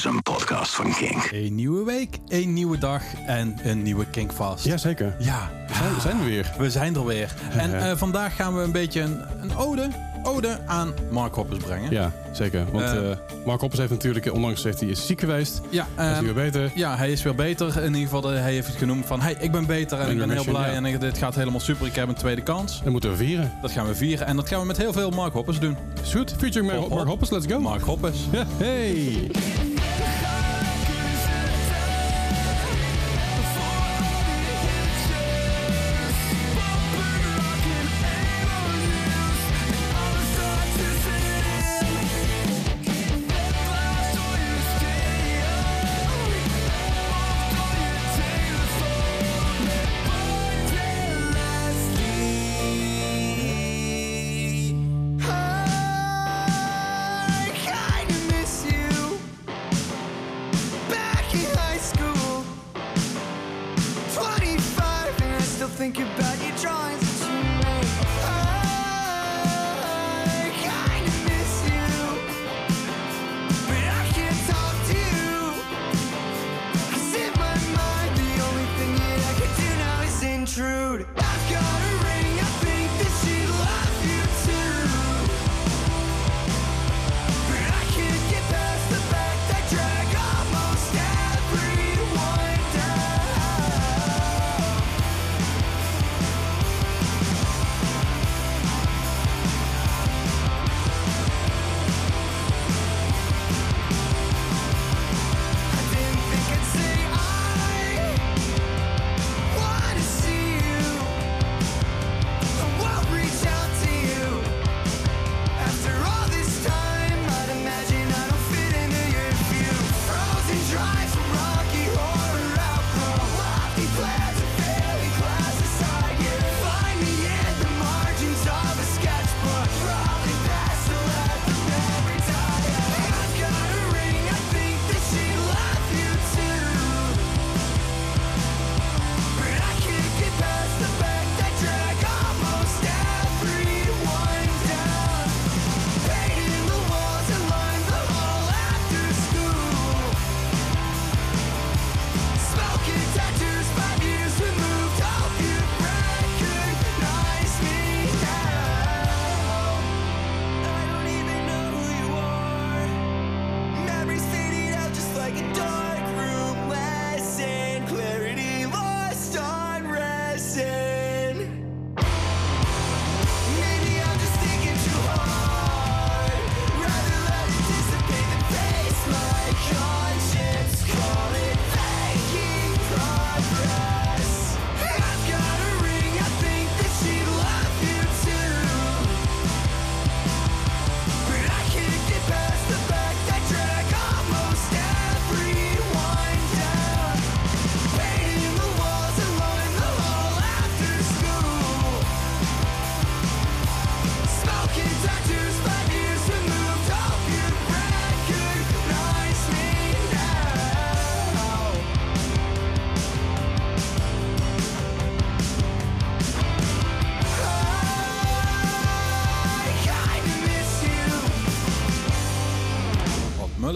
[0.00, 1.28] is een podcast van Kink.
[1.32, 4.64] Een nieuwe week, een nieuwe dag en een nieuwe Kinkfast.
[4.64, 5.14] Jazeker.
[5.18, 6.52] Ja, We zijn, we zijn er weer.
[6.58, 7.34] we zijn er weer.
[7.56, 9.88] En eh, vandaag gaan we een beetje een, een ode,
[10.22, 11.90] ode aan Mark Hoppers brengen.
[11.90, 12.64] Ja, zeker.
[12.72, 13.10] Want Eh.
[13.10, 13.16] eh,
[13.46, 16.70] Mark Hoppers heeft natuurlijk, ondanks dat hij is ziek geweest, Ja, hij is weer beter.
[16.74, 17.76] ja, hij is weer beter.
[17.82, 19.20] In ieder geval, hij heeft het genoemd van...
[19.20, 20.70] Hey, ik ben beter en ik ben heel blij.
[20.70, 20.84] ja.
[20.86, 21.86] En dit gaat helemaal super.
[21.86, 22.82] Ik heb een tweede kans.
[22.82, 23.52] Dat moeten we vieren.
[23.62, 24.26] Dat gaan we vieren.
[24.26, 25.76] En dat gaan we met heel veel Mark Hoppers doen.
[26.02, 26.34] Is goed.
[26.38, 26.88] Featuring Mark.
[26.88, 27.60] Mark Hoppers, let's go.
[27.60, 28.18] Mark Hoppers.
[28.32, 29.30] Ja, hey.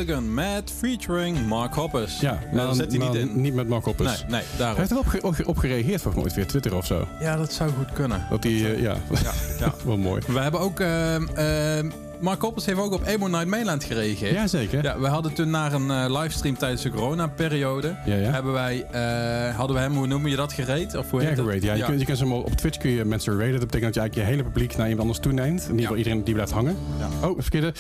[0.04, 2.20] Mulligan met featuring Mark Hoppers.
[2.20, 3.40] Ja, nou, zit hij niet in.
[3.40, 4.20] Niet met Mark Hoppers.
[4.28, 6.76] Nee, nee, Hij heeft er op, ge- op, ge- op gereageerd volgens mij via Twitter
[6.76, 7.08] of zo.
[7.20, 8.26] Ja, dat zou goed kunnen.
[8.30, 9.74] Dat hij, eh, ja, Ja, ja.
[9.86, 10.22] wel mooi.
[10.26, 10.80] We hebben ook...
[10.80, 14.34] ehm, ehm, Mark Hoppers heeft ook op Emo Night Mainland gereageerd.
[14.34, 14.82] Ja, zeker.
[14.82, 17.96] Ja, we hadden toen naar een eh, livestream tijdens de corona-periode.
[18.04, 18.30] Ja, ja.
[18.30, 20.94] Hebben wij, eh, hadden we hem, hoe noem je dat, gereed?
[20.96, 21.66] Of hoe Ja, heet gerate.
[21.66, 23.60] Ja, je, je kunt ze op Twitch kun je mensen raiden.
[23.60, 25.60] Dat betekent dat je eigenlijk je hele publiek naar iemand anders toeneemt.
[25.62, 26.76] In ieder geval iedereen die blijft hangen.
[26.98, 27.28] Ja.
[27.28, 27.72] Oh, verkeerde.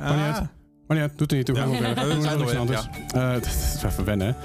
[0.00, 0.36] Ah,
[0.88, 1.56] Maar uit, doet er niet toe.
[1.56, 1.66] Ja.
[1.68, 2.88] Weer, anders.
[3.14, 4.36] Eh, is even wennen.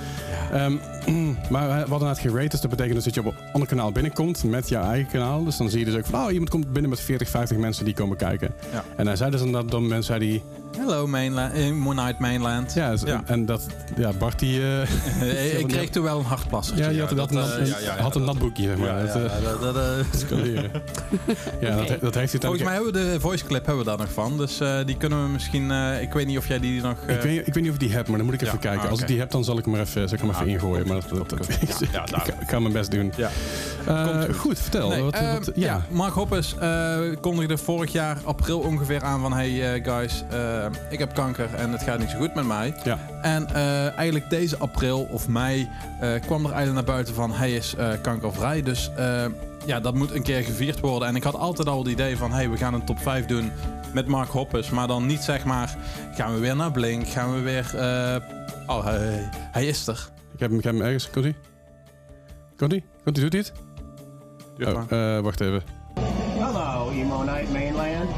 [0.52, 0.66] hè.
[1.06, 3.70] Ehm, maar we hadden het gerate, dus dat betekent dus dat je op een ander
[3.70, 5.44] kanaal binnenkomt met jouw eigen kanaal.
[5.44, 7.86] Dus dan zie je dus ook van, oh, iemand komt binnen met 40, 50 mensen
[7.86, 8.54] die komen kijken.
[8.72, 8.84] Ja.
[8.98, 10.42] En hij zei dus dan dat dan mensen zei die,
[10.78, 12.74] Hello Mainland, eh, Moonlight Mainland.
[12.74, 13.24] ja, dus- Ja.
[13.26, 13.68] en dat,
[13.98, 14.82] ja, Bart die, eh,
[15.22, 16.84] Eh, ik kreeg toen wel een hartplassertje.
[16.84, 18.88] ja, die had, dat, eh, een- ja, had een dat- natboekje, zeg maar.
[18.88, 19.82] Ja, dat, eh, dat- dat, eh,
[22.20, 24.38] heeft hij Volgens mij hebben we de voice clip hebben we daar nog van.
[24.38, 25.72] Dus eh, die kunnen we misschien...
[25.72, 26.98] eh, ik weet niet of jij die nog...
[27.08, 28.54] eh, Ik weet, ik weet niet of ik die heb, maar dan moet ik even
[28.54, 28.82] Ja, kijken.
[28.84, 30.48] ah, Als ik die heb, dan zal ik hem er even, zal ik hem even
[30.48, 30.88] ingooien.
[30.94, 33.14] Maar dat, dat, dat- ik, Ja, ik- ga mijn best doen.
[33.16, 33.30] Ja.
[33.88, 34.36] Eh, goed.
[34.36, 34.60] goed.
[34.60, 34.90] vertel.
[34.90, 35.66] Nee, wat, ehm, wat- ja.
[35.66, 35.82] ja.
[35.90, 39.34] Mark Hoppus eh, kondigde vorig jaar april ongeveer aan van...
[39.34, 40.24] Hey eh, guys,
[40.90, 42.76] ik heb kanker en het gaat niet zo goed met mij.
[42.84, 42.98] Ja.
[43.22, 43.54] En
[43.96, 45.70] eigenlijk deze april of mei
[46.00, 47.32] kwam er eigenlijk naar buiten van...
[47.34, 48.92] Hij is kankervrij, dus
[49.66, 51.08] ja, dat moet een keer gevierd worden.
[51.08, 52.32] En ik had altijd al het idee van...
[52.32, 53.52] Hey, we gaan een top 5 doen
[53.94, 54.70] met Mark Hoppus.
[54.70, 55.76] Maar dan niet zeg maar...
[56.16, 57.08] Gaan we weer naar Blink?
[57.08, 57.66] Gaan we weer...
[58.68, 60.10] oh, hij, hij is er.
[60.34, 61.10] Ik heb hem, ik heb hem ergens.
[61.10, 61.36] Komt hij?
[62.58, 62.84] Komt hij?
[63.04, 63.30] Komt hij?
[63.30, 63.54] Doet hij het?
[64.58, 65.16] Duur Oh, maar.
[65.18, 65.62] eh, wacht even.
[66.40, 68.10] Hello, Emo Night Mainland.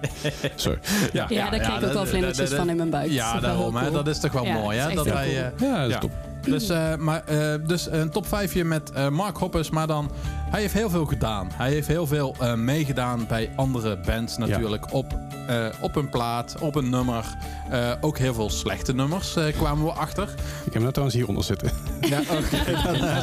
[0.54, 0.78] Sorry.
[1.12, 3.10] Ja, Ja, daar kreeg ik ook wel vlindertjes van in mijn buik.
[3.10, 3.76] Ja, daarom.
[3.76, 3.90] hè.
[3.90, 4.94] Dat is toch wel Ja, mooi, hè?
[4.94, 5.98] Dat wij, eh, Ja, dat is Ja.
[6.00, 6.10] top.
[6.42, 9.70] dus, eh, maar, eh, dus een top 5 met eh, Mark Hoppus.
[9.70, 10.10] Maar dan,
[10.50, 11.48] hij heeft heel veel gedaan.
[11.54, 14.92] Hij heeft heel veel eh, meegedaan bij andere bands natuurlijk.
[14.92, 15.18] Op,
[15.48, 17.24] eh, op een plaat, op een nummer.
[17.70, 20.22] Eh, ook heel veel slechte nummers eh, kwamen we achter.
[20.22, 21.70] Ik heb hem net trouwens hieronder zitten.
[22.00, 22.56] Ja, oké.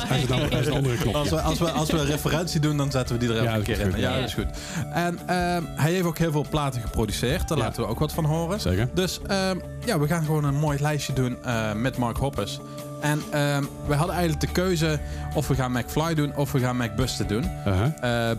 [0.08, 1.16] Hij is, dan, hij is een andere knop.
[1.16, 3.48] Als we, als, we, als we een referentie doen, dan zetten we die er even
[3.48, 3.92] Ja, een dat is keer in.
[3.92, 4.02] goed.
[4.02, 4.46] Ja, dat is goed.
[4.94, 7.48] En ehm, hij heeft ook heel veel platen geproduceerd.
[7.48, 7.64] Daar Ja.
[7.64, 8.60] laten we ook wat van horen.
[8.62, 8.90] Zeker.
[8.94, 12.60] Dus ehm, ja, we gaan gewoon een mooi lijstje doen eh, met Mark Hoppus.
[13.02, 15.00] En ehm, we hadden eigenlijk de keuze
[15.34, 17.44] of we gaan McFly doen of we gaan McBusted doen.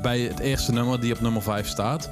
[0.02, 2.08] Bij het eerste nummer die op nummer 5 staat.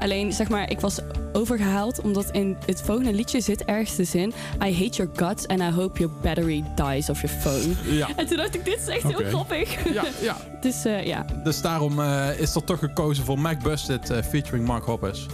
[0.00, 0.98] Alleen, zeg maar, ik was
[1.32, 4.32] overgehaald omdat in het volgende liedje zit ergens de zin
[4.64, 7.96] I hate your guts and I hope your battery dies of your phone.
[7.96, 8.08] Ja.
[8.16, 9.92] En toen dacht ik, dit is echt heel grappig.
[9.94, 10.36] Ja, ja.
[10.60, 14.84] Dus eh, ja, Dus daarom eh, is er toch gekozen voor McBusted eh, featuring Mark
[14.84, 15.26] Hoppus.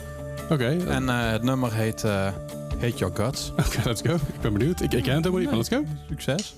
[0.50, 2.12] Oké, En eh, het nummer heet eh,
[2.80, 3.50] Hate Your Guts.
[3.50, 4.14] Oké, let's go.
[4.14, 4.80] Ik ben benieuwd.
[4.80, 5.84] Ik, ik ken het helemaal niet, maar let's go.
[6.08, 6.54] Succes.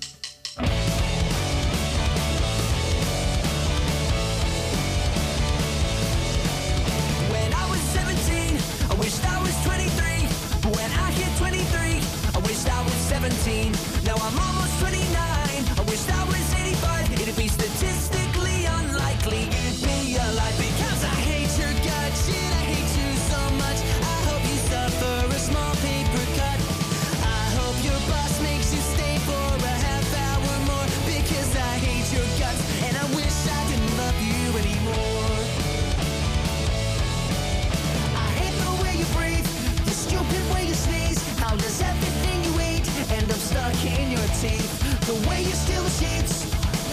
[44.40, 45.06] Teeth?
[45.06, 46.44] The way you steal the sheets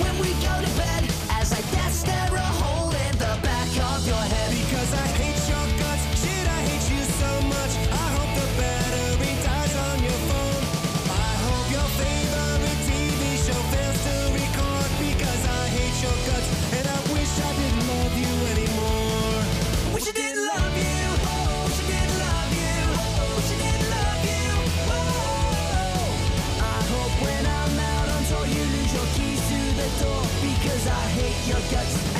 [0.01, 0.94] when we go to bed,
[31.71, 32.14] guts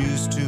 [0.00, 0.39] choose to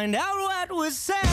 [0.00, 1.29] find out what was said.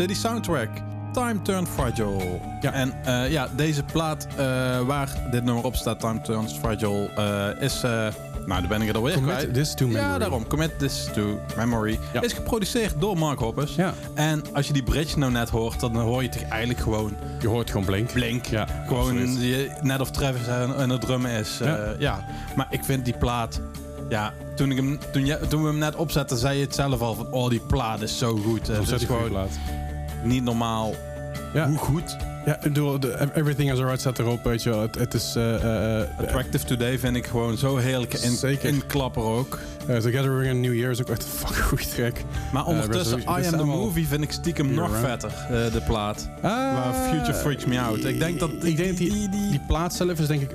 [0.00, 0.68] Motion City Soundtrack.
[1.12, 2.40] Time Turned Fragile.
[2.60, 7.10] Ja, en eh, ja, deze plaat eh, waar dit nummer op staat, Time Turned Fragile,
[7.16, 7.80] eh, is...
[7.80, 8.12] nou,
[8.46, 9.54] daar ben ik het alweer Commit kwijt.
[9.54, 10.04] this to memory.
[10.04, 10.46] Ja, daarom.
[10.46, 11.98] Commit This to Memory.
[12.12, 12.20] Ja.
[12.20, 13.74] Is geproduceerd door Mark Hoppus.
[13.74, 13.94] Ja.
[14.14, 17.48] En als je die bridge nou net hoort, dan hoor je toch eigenlijk gewoon Je
[17.48, 18.12] hoort gewoon Blink.
[18.12, 18.44] Blink.
[18.44, 21.58] Ja, Gewoon je, net of Travis en, het drummen is.
[21.58, 21.94] Ja.
[21.98, 22.24] ja.
[22.56, 23.60] Maar ik vind die plaat...
[24.08, 27.00] Ja, toen, ik hem, toen, je, toen we hem net opzetten, zei je het zelf
[27.00, 27.32] al van...
[27.32, 28.66] Oh, die plaat is zo goed.
[28.66, 29.58] Het is gewoon plaat.
[30.22, 30.94] Niet normaal
[31.54, 31.68] Ja.
[31.68, 32.16] hoe goed.
[32.44, 34.80] Ja, ik bedoel, de- Everything is Alright staat erop, weet je wel.
[34.80, 35.34] Het, het is...
[35.36, 38.68] eh, eh, eh, Attractive Today vind ik gewoon zo heerlijk in, Zeker.
[38.68, 39.58] inklapper ook.
[39.86, 42.16] eh, Together Ring and New Year is ook echt een fucking goede track.
[42.52, 45.32] Maar ondertussen, I Am The Movie vind ik stiekem nog vetter,
[45.72, 46.28] de plaat.
[46.42, 48.04] Waar Future Freaks Me Out.
[48.04, 50.54] Ik denk dat Ik denk dat die, die plaat zelf is denk ik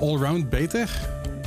[0.00, 0.90] allround beter.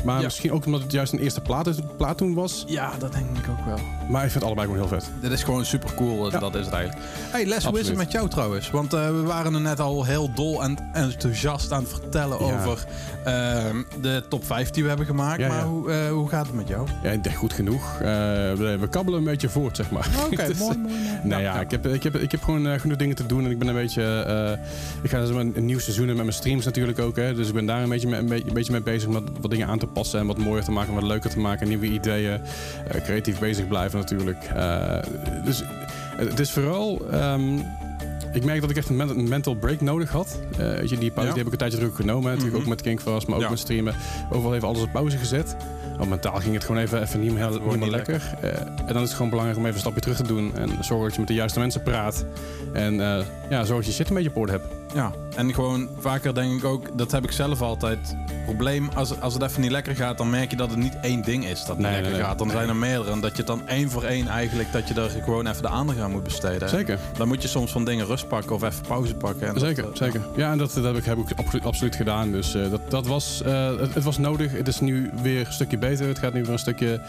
[0.03, 0.23] Maar Ja.
[0.23, 2.63] misschien ook omdat het juist een eerste plaat, plaat toen was.
[2.67, 3.77] Ja, dat denk ik ook wel.
[4.09, 5.09] Maar ik vind het allebei gewoon heel vet.
[5.21, 6.39] Dit is gewoon super cool, Ja.
[6.39, 7.05] dat is het eigenlijk.
[7.31, 8.69] Hey Les, hoe is het met jou trouwens?
[8.71, 12.63] Want eh, we waren er net al heel dol en enthousiast aan het vertellen Ja.
[12.63, 12.85] over
[13.23, 15.39] ehm, de top 5 die we hebben gemaakt.
[15.39, 15.63] Ja, maar ja.
[15.65, 16.87] Hoe, eh, hoe gaat het met jou?
[17.03, 17.93] Ja, ik denk goed genoeg.
[17.93, 18.05] Eh,
[18.53, 20.07] we, we kabbelen een beetje voort, zeg maar.
[20.31, 21.19] Oké, Dus, mooi, mooi, mooi.
[21.23, 23.51] Nou ja, ik heb, ik, heb, ik heb gewoon eh, genoeg dingen te doen en
[23.51, 24.03] ik ben een beetje...
[24.03, 27.15] eh, ik ga dus een, een nieuw seizoen in met mijn streams natuurlijk ook.
[27.15, 29.13] Hè, dus ik ben daar een beetje, mee, een beetje, een beetje mee bezig om
[29.13, 31.67] wat, wat dingen aan te passen en wat mooier te maken, wat leuker te maken,
[31.67, 32.39] nieuwe ideeën.
[32.87, 34.43] eh, creatief bezig blijven natuurlijk.
[34.55, 34.97] Eh,
[35.45, 35.63] dus
[36.17, 37.01] het is vooral...
[37.11, 37.57] ehm,
[38.33, 40.39] ik merk dat ik echt een men- een mental break nodig had.
[40.51, 41.35] Eh, weet je, die pauze Ja.
[41.35, 42.23] die heb ik een tijdje terug genomen.
[42.23, 42.61] Natuurlijk Mhm.
[42.61, 43.49] ook met Kinkfast, maar ook Ja.
[43.49, 43.95] met streamen.
[44.31, 45.55] Overal even alles op pauze gezet.
[45.97, 48.21] Want mentaal ging het gewoon even, even niet meer, niet meer niet lekker.
[48.85, 50.51] En dan is het gewoon belangrijk om even een stapje terug te doen.
[50.57, 52.25] En zorgen dat je met de juiste mensen praat.
[52.73, 52.93] En
[53.49, 54.65] ja, zorg dat je shit een beetje op orde hebt.
[54.93, 58.15] Ja, en gewoon vaker denk ik ook, dat heb ik zelf altijd.
[58.45, 61.21] Probleem, als, als het even niet lekker gaat, dan merk je dat het niet één
[61.21, 62.37] ding is dat niet Nee, lekker nee, gaat.
[62.37, 62.55] Dan Nee.
[62.55, 63.11] zijn er meerdere.
[63.11, 65.67] En dat je het dan één voor één eigenlijk, dat je er gewoon even de
[65.67, 66.69] aandacht aan moet besteden.
[66.69, 66.99] Zeker.
[67.17, 69.47] Dan moet je soms van dingen rust pakken of even pauze pakken.
[69.47, 70.21] En Zeker, eh, zeker.
[70.35, 72.31] Ja, en dat, dat heb ik, heb ik absoluut, absoluut gedaan.
[72.31, 74.51] Dus eh, dat, dat was, eh, het, het was nodig.
[74.51, 76.07] Het is nu weer een stukje beter.
[76.07, 77.01] Het gaat nu weer een stukje...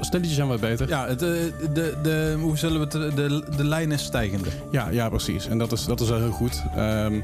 [0.00, 0.88] stelletjes zijn wat beter.
[0.88, 1.28] Ja, het, eh,
[1.72, 3.16] de, de, hoe zullen we het...
[3.16, 4.48] De, de lijn is stijgende.
[4.70, 5.46] Ja, ja, precies.
[5.48, 6.36] En dat is, dat is heel goed.
[6.76, 7.18] Ehm,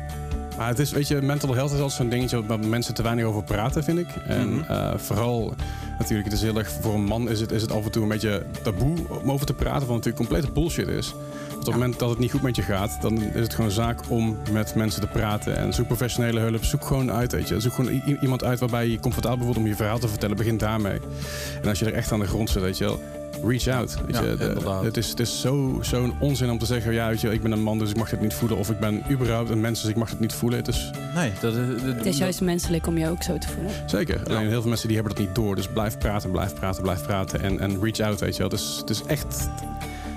[0.59, 3.25] maar het is, weet je, mental health is altijd zo'n dingetje waar mensen te weinig
[3.25, 4.09] over praten, vind ik.
[4.27, 4.71] En Mhm.
[4.73, 5.55] eh, vooral,
[5.99, 8.03] natuurlijk, het is heel erg, voor een man is het, is het af en toe
[8.03, 11.15] een beetje taboe om over te praten, wat natuurlijk complete bullshit is.
[11.49, 13.71] Want op het moment dat het niet goed met je gaat, dan is het gewoon
[13.71, 15.57] zaak om met mensen te praten.
[15.57, 17.61] En zoek professionele hulp, zoek gewoon uit, weet je.
[17.61, 20.37] Zoek gewoon iemand uit waarbij je je comfortabel voelt om je verhaal te vertellen.
[20.37, 20.99] Begin daarmee.
[21.63, 23.01] En als je er echt aan de grond zit, weet je wel,
[23.49, 23.95] reach out.
[24.07, 24.37] Weet Ja, je.
[24.37, 24.85] De- inderdaad.
[24.85, 27.53] het is, het is zo- zo'n onzin om te zeggen, ja, weet je, ik ben
[27.53, 28.59] een man, dus ik mag het niet voelen.
[28.59, 30.59] Of ik ben überhaupt een mens, dus ik mag het niet voelen.
[30.59, 33.49] Het is Nee, dat, is- dat, Het is juist menselijk om je ook zo te
[33.49, 33.73] voelen.
[33.87, 34.21] zeker.
[34.29, 35.55] Alleen heel veel mensen die hebben dat niet door.
[35.57, 37.43] Dus blijf praten, blijf praten, blijf praten.
[37.43, 38.49] En, en reach out, weet je wel.
[38.49, 39.49] Dus het is echt...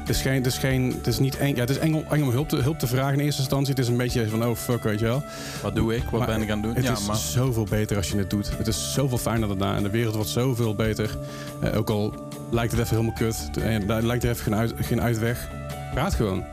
[0.07, 2.03] Het is, geen, het is, geen, het is niet eng, ja, het is eng om,
[2.10, 3.69] eng om hulp, te, hulp te vragen in eerste instantie.
[3.69, 5.24] Het is een beetje van, oh fuck, weet je wel.
[5.62, 6.03] Wat doe ik?
[6.03, 6.75] Wat Maar ben ik aan het doen?
[6.75, 8.50] Het ja, is maar zoveel beter als je het doet.
[8.57, 11.17] Het is zoveel fijner daarna en de wereld wordt zoveel beter.
[11.62, 12.13] Eh, ook al
[12.49, 15.47] lijkt het even helemaal kut, en daar lijkt er even geen, uit, geen uitweg.
[15.93, 16.43] Praat gewoon.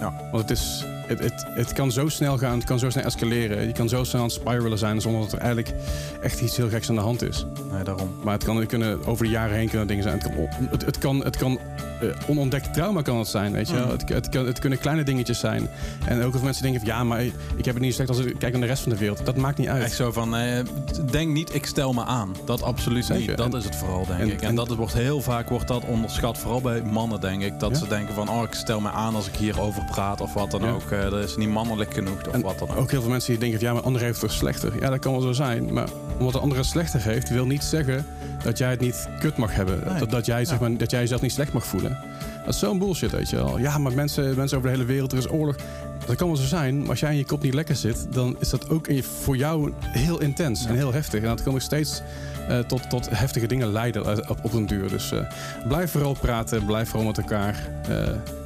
[0.00, 0.12] Ja.
[0.30, 3.66] Want het, is, het, het, het kan zo snel gaan, het kan zo snel escaleren.
[3.66, 5.74] Je kan zo snel aan het spiralen zijn zonder dat er eigenlijk
[6.22, 7.46] echt iets heel geks aan de hand is.
[7.72, 8.10] nee, daarom.
[8.22, 10.18] Maar het kan kunnen, over de jaren heen kunnen dingen zijn.
[10.18, 11.58] Het kan, on- het, het kan, het kan
[12.00, 13.76] eh, onontdekt trauma kan het zijn, weet je.
[13.76, 13.88] Mm.
[13.90, 15.68] Het, het, het kunnen kleine dingetjes zijn.
[16.06, 17.22] En ook als mensen denken van ja, maar
[17.56, 19.26] ik heb het niet slecht als ik kijk naar de rest van de wereld.
[19.26, 19.82] Dat maakt niet uit.
[19.82, 20.64] Echt zo van, eh,
[21.10, 22.34] denk niet, ik stel me aan.
[22.44, 23.28] Dat absoluut Zeker.
[23.28, 23.36] niet.
[23.36, 24.40] Dat En- is het vooral, denk en- ik.
[24.42, 26.38] En, en- dat wordt heel vaak wordt dat onderschat.
[26.38, 27.60] Vooral bij mannen, denk ik.
[27.60, 27.76] Dat Ja.
[27.76, 30.60] ze denken van, oh, ik stel me aan als ik hierover praat of wat dan
[30.62, 30.70] Ja.
[30.70, 30.90] ook.
[30.90, 32.76] Eh, dat is niet mannelijk genoeg of wat dan ook.
[32.76, 34.72] ook heel veel mensen die denken van ja, maar de ander heeft het slechter.
[34.80, 35.72] Ja, dat kan wel zo zijn.
[35.72, 35.88] Maar
[36.18, 38.06] omdat de ander het slechter heeft, wil niet zeggen
[38.42, 39.80] dat jij het niet kut mag hebben.
[39.86, 39.98] Nee.
[39.98, 41.95] Dat, dat, jij, zeg maar, dat jij jezelf niet slecht mag voelen.
[42.46, 43.58] Dat is zo'n bullshit, weet je wel.
[43.58, 45.56] Ja, maar mensen, mensen over de hele wereld, er is oorlog.
[46.06, 48.36] Dat kan wel zo zijn, maar als jij in je kop niet lekker zit, dan
[48.38, 51.22] is dat ook in je, voor jou heel intens en heel heftig.
[51.22, 52.02] En dat kan nog steeds
[52.48, 54.88] eh, tot, tot heftige dingen leiden eh, op, op een duur.
[54.88, 55.20] Dus eh,
[55.68, 57.68] blijf vooral praten, blijf vooral met elkaar,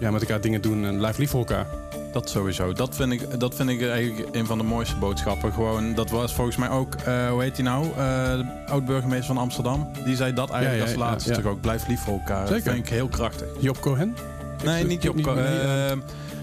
[0.00, 1.66] ja, met elkaar dingen doen en blijf lief voor elkaar.
[2.12, 2.72] Dat sowieso.
[2.72, 5.52] Dat vind ik, dat vind ik eigenlijk een van de mooiste boodschappen.
[5.52, 7.86] Gewoon, dat was volgens mij ook, eh, hoe heet hij nou?
[7.94, 9.90] De oud-burgemeester van Amsterdam.
[10.04, 11.36] Die zei dat eigenlijk Ja, ja, als laatste ja.
[11.36, 11.60] toch ook.
[11.60, 12.46] Blijf lief voor elkaar.
[12.46, 12.64] Zeker.
[12.64, 13.46] Dat vind ik heel krachtig.
[13.58, 14.16] Job Cohen?
[14.64, 15.16] Nee, niet Job.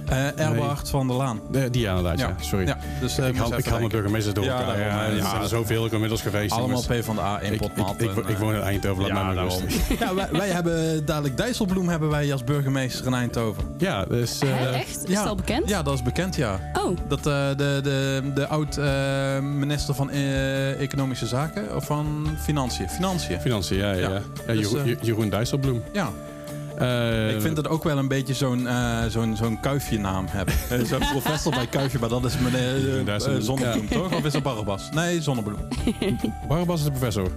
[0.09, 1.41] Nee, Erbart van der Laan.
[1.53, 2.27] Eh, die ja, inderdaad, ja.
[2.27, 2.43] Ja.
[2.43, 2.67] Sorry.
[2.67, 3.89] Ja, dus eh, ik haal, ik mijn denken.
[3.89, 4.77] burgemeesters door Ja, elkaar.
[4.77, 5.29] daarom, Ja, ja.
[5.29, 6.51] zijn er zoveel ook inmiddels geweest.
[6.51, 7.01] Allemaal jongens.
[7.01, 8.01] P van de A, ik, ik, inpotmat.
[8.01, 9.61] ik, ik, ik woon in Eindhoven, laat ja, mij maar rust.
[9.99, 13.63] ja, wij, wij hebben dadelijk Dijsselbloem hebben wij als burgemeester in Eindhoven.
[13.77, 14.39] Ja, dus...
[14.39, 15.03] eh, Hè, echt?
[15.03, 15.19] Is ja.
[15.19, 15.69] het al bekend?
[15.69, 16.59] Ja, dat is bekend, ja.
[16.73, 22.89] Oh, Dat eh, de, de, de oud-minister van eh, Economische Zaken of van Financiën.
[22.89, 23.39] Financiën.
[23.41, 23.91] Financiën, ja.
[23.91, 24.09] ja, Ja.
[24.09, 24.21] ja.
[24.47, 25.83] ja Dus, Jeroen, Je- Jeroen Dijsselbloem.
[25.93, 26.09] Ja,
[26.77, 30.53] Eh, ik vind het ook wel een beetje zo'n eh zo'n zo'n kuifje naam hebben.
[30.87, 34.13] Zo'n professor bij kuifje, maar dat is meneer een- Zonnebloem, toch?
[34.13, 34.89] Of is dat Barbas?
[34.91, 35.59] Nee, Zonnebloem.
[36.47, 37.31] Barbas is de professor.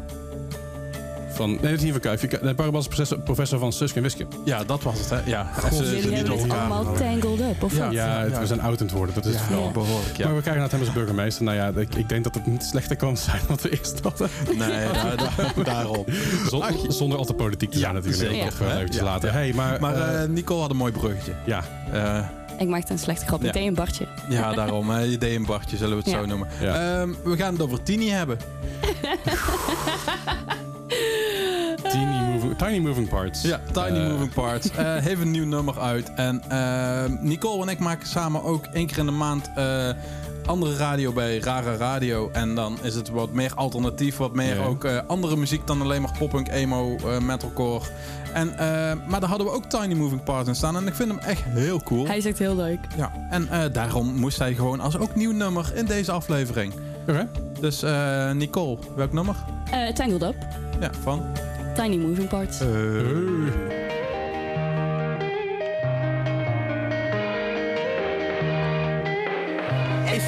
[1.40, 2.38] Van, nee, dat is niet van Kuifje.
[2.42, 4.26] Nee, Barbas is professor, professor van Suske en Wiske.
[4.44, 5.20] Ja, dat was het, hè?
[5.24, 7.84] Ja, jullie even hebben het allemaal tangled up, of Ja.
[7.84, 7.92] wat?
[7.92, 9.70] Ja, het- we zijn oud aan het worden, dat is vooral.
[9.70, 10.24] behoorlijk, ja.
[10.26, 11.44] Maar we krijgen naar hem als burgemeester.
[11.44, 14.28] Nou ja, ik, ik denk dat het niet slechter kan zijn dan we eerst hadden.
[14.56, 16.04] Nee, daar, daar- daarom.
[16.48, 18.22] Zon- zonder al te politiek te zijn natuurlijk.
[18.30, 18.46] zeker.
[18.46, 19.28] Of, eh, eventjes later.
[19.28, 19.34] Ja.
[19.34, 21.32] Hey, maar Maar eh, eh Nicole had een mooi bruggetje.
[21.46, 22.18] ja, Eh,
[22.58, 23.40] Ik maakte een slechte grap.
[23.42, 23.46] Ja.
[23.48, 24.06] Ik deed een Bartje.
[24.28, 24.90] ja, daarom.
[24.90, 26.18] eh, je deed een Bartje, zullen we het Ja.
[26.20, 26.48] zo noemen.
[26.60, 27.00] Ja.
[27.00, 28.38] Ehm, we gaan het over Tini hebben.
[32.66, 33.42] tiny, moving, parts.
[33.42, 34.70] Ja, Tiny Eh, Moving Parts.
[34.70, 36.14] Eh heeft een nieuw nummer uit.
[36.14, 39.88] En ehm, Nicole en ik maken samen ook één keer in de maand eh,
[40.46, 42.30] andere radio bij Rara Radio.
[42.32, 46.02] En dan is het wat meer alternatief, wat meer ook eh, andere muziek dan alleen
[46.02, 47.84] maar poppunk, emo, eh, metalcore.
[48.32, 48.58] En, eh,
[49.08, 50.76] maar daar hadden we ook Tiny Moving Parts in staan.
[50.76, 52.06] En ik vind hem echt heel cool.
[52.06, 52.78] Hij is echt heel leuk.
[52.96, 56.72] Ja, en eh, daarom moest hij gewoon als ook nieuw nummer in deze aflevering.
[57.08, 57.28] Oké.
[57.60, 59.34] Dus eh, Nicole, welk nummer?
[59.70, 60.34] Eh, tangled Up.
[60.80, 61.22] Ja, van?
[61.80, 62.60] Tiny Moving Parts.
[62.60, 62.68] If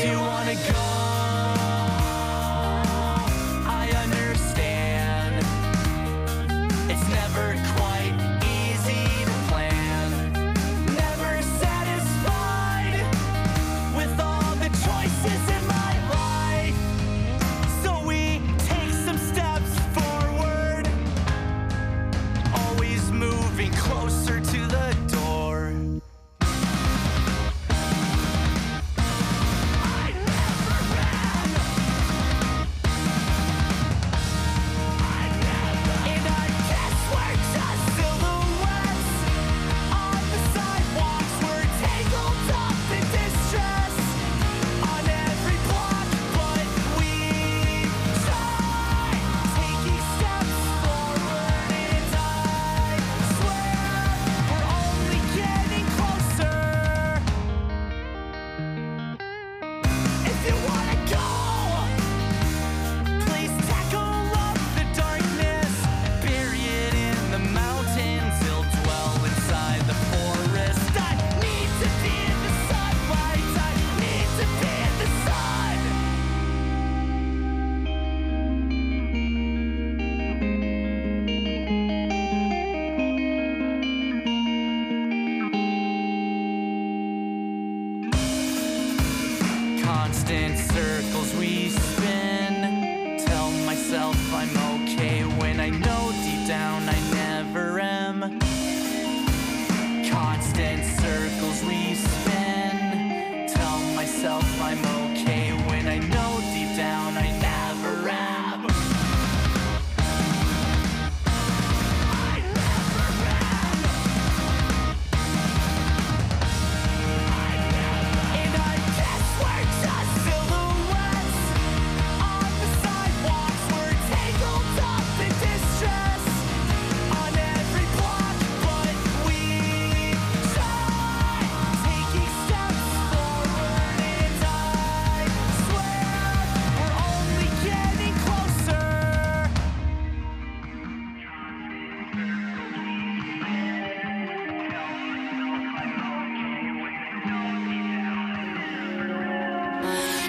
[0.02, 1.01] you wanna go,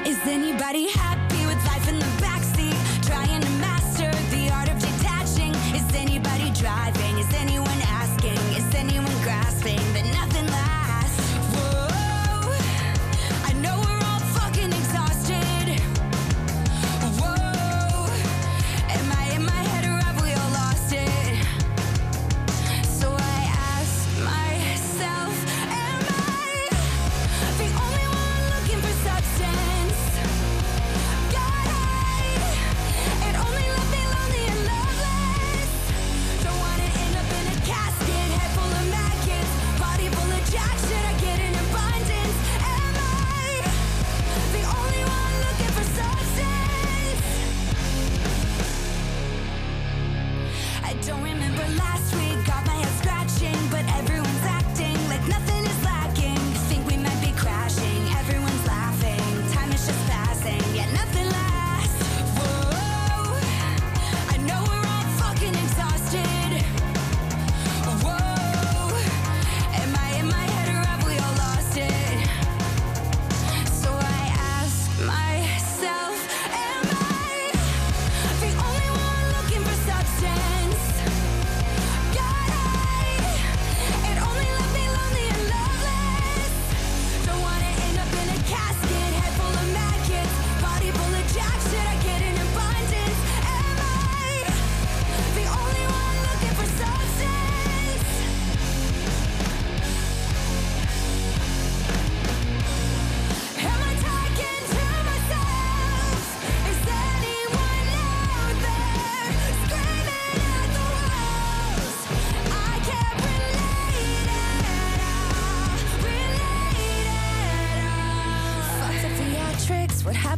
[0.05, 2.75] Is anybody happy with life in the backseat?
[3.07, 5.53] Trying to master the art of detaching.
[5.73, 7.17] Is anybody driving?
[7.19, 7.62] Is anyone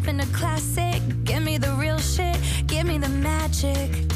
[0.05, 1.01] happened to classic?
[1.23, 2.37] Give me the real shit,
[2.67, 4.14] give me the magic.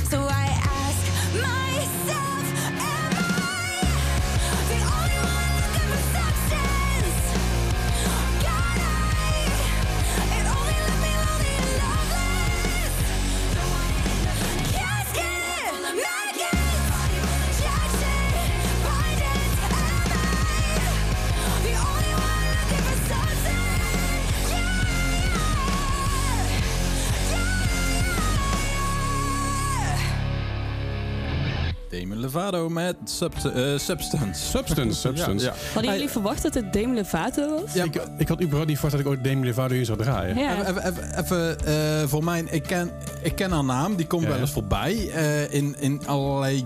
[32.34, 34.46] Lovato met subst eh, Substance.
[34.50, 35.46] Substance, Substance.
[35.46, 35.74] Ja, ja.
[35.74, 37.74] Hadden jullie verwacht dat het Demi Lovato was?
[37.74, 40.38] Ja, Ik, ik had überhaupt niet verwacht dat ik ooit Demi Lovato hier zou draaien.
[40.38, 40.68] Ja.
[40.68, 44.30] Even, even, even eh, voor mij, ik ken, ik ken haar naam, die komt Ja,
[44.30, 45.10] wel eens voorbij.
[45.12, 46.66] eh, in, in allerlei,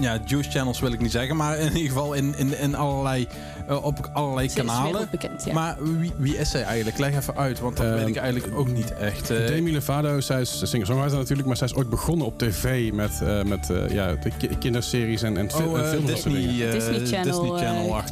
[0.00, 3.28] ja, juice channels wil ik niet zeggen, maar in ieder geval in, in, in allerlei,
[3.68, 4.92] eh, op allerlei Ze is kanalen.
[4.92, 5.52] wereldbekend, ja.
[5.52, 6.98] Maar wie, wie is zij eigenlijk?
[6.98, 9.30] Leg even uit, want dat Ehm, weet ik eigenlijk ook niet echt.
[9.30, 9.46] eh.
[9.46, 13.42] Demi Lovato, zij is singer-songwriter natuurlijk, maar zij is ooit begonnen op tv met, eh,
[13.42, 16.06] met eh, ja, de ki- kinderseries en, en, oh, en films.
[16.06, 16.06] dat.
[16.06, 17.52] Disney, Disney Channel,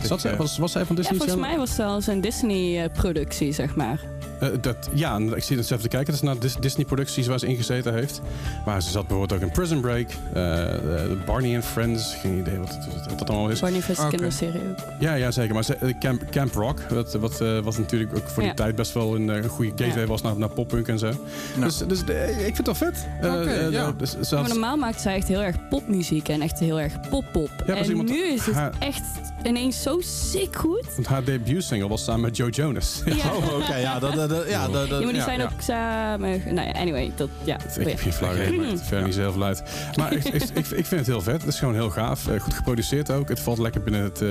[0.01, 0.39] Disney eh.
[0.39, 1.49] was, was zij van Ja, Disney volgens Channel?
[1.49, 4.01] mij was het zelfs een Disney-productie, zeg maar.
[4.41, 6.13] Eh, dat, ja, ik zie het zelf te kijken.
[6.15, 8.21] Het is naar Dis- Disney-producties waar ze ingezeten heeft.
[8.65, 10.07] Maar ze zat bijvoorbeeld ook in Prison Break,
[11.27, 12.15] Barney and Friends.
[12.15, 13.61] Geen idee wat, het- wat dat allemaal is.
[13.61, 13.99] Barney vs.
[13.99, 14.09] Oké.
[14.09, 14.77] kinderserie ook.
[15.01, 15.55] Ja, ja zeker.
[15.55, 18.49] Maar ze- eh, Camp, Camp Rock, wat, wat, eh, wat natuurlijk ook voor Ja.
[18.49, 20.07] die tijd best wel een, eh, een goede gateway Ja.
[20.07, 21.13] was naar, naar poppunk en zo.
[21.61, 23.07] Dus, dus ik vind het wel vet.
[23.71, 23.93] Ja.
[23.93, 27.01] dus ze Maar had- normaal maakt zij echt heel erg popmuziek en echt heel erg
[27.11, 27.51] pop-pop.
[27.67, 29.03] en nu is het haar- echt
[29.43, 30.87] ineens zo sick goed.
[30.95, 33.03] want haar debuutsingle was samen met Joe Jonas.
[33.05, 33.15] Ja.
[33.33, 35.45] Oh, oké, ja, dat, dat, dat- ja, dat, dat, Ja, maar die zijn ja.
[35.45, 36.55] ook samen...
[36.55, 37.29] Nou ja, anyway, dat...
[37.45, 39.63] Ja, Ik heb geen flauw idee, maakt verder niet zo heel veel uit.
[39.97, 41.41] Maar ik, ik, ik, ik vind het heel vet.
[41.43, 42.27] Het is gewoon heel gaaf.
[42.39, 43.29] Goed geproduceerd ook.
[43.29, 44.21] Het valt lekker binnen het...
[44.23, 44.29] eh,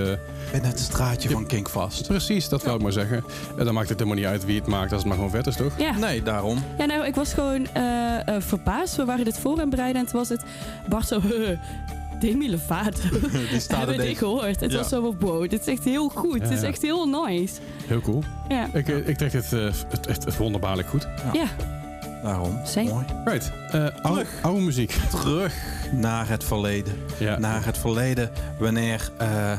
[0.52, 2.08] Binnen het straatje van Kink vast.
[2.08, 3.24] precies, dat wou ik maar zeggen.
[3.58, 5.48] En dan maakt het helemaal niet uit wie het maakt, als het maar gewoon vet
[5.48, 5.74] is, toch?
[5.78, 5.98] Ja.
[5.98, 6.64] Nee, daarom.
[6.78, 8.96] ja, nou, ik was gewoon eh, eh, verbaasd.
[8.96, 10.42] We waren dit voor aan het bereiden en toen was het...
[10.90, 11.22] Bart zo...
[11.28, 11.50] "Huh,
[12.20, 13.00] Demi Lovato.
[13.52, 14.60] Die staat Hebben er we dit gehoord?
[14.60, 14.78] Het Ja.
[14.78, 16.38] was zo van, wow, dit is echt heel goed.
[16.38, 17.54] Ja, Het is echt heel nice.
[17.88, 18.24] Heel cool.
[18.50, 19.60] Ja, Ik, eh, ik trek dit eh,
[19.90, 21.08] het, echt het wonderbaarlijk goed.
[21.34, 21.46] ja.
[22.24, 22.60] Daarom.
[22.76, 23.06] Mooi.
[23.26, 23.52] Right.
[23.72, 24.98] eh oude, oude muziek.
[25.10, 25.54] Terug
[25.92, 26.94] naar het verleden.
[27.20, 27.40] Ja.
[27.40, 29.52] Naar het verleden wanneer eh,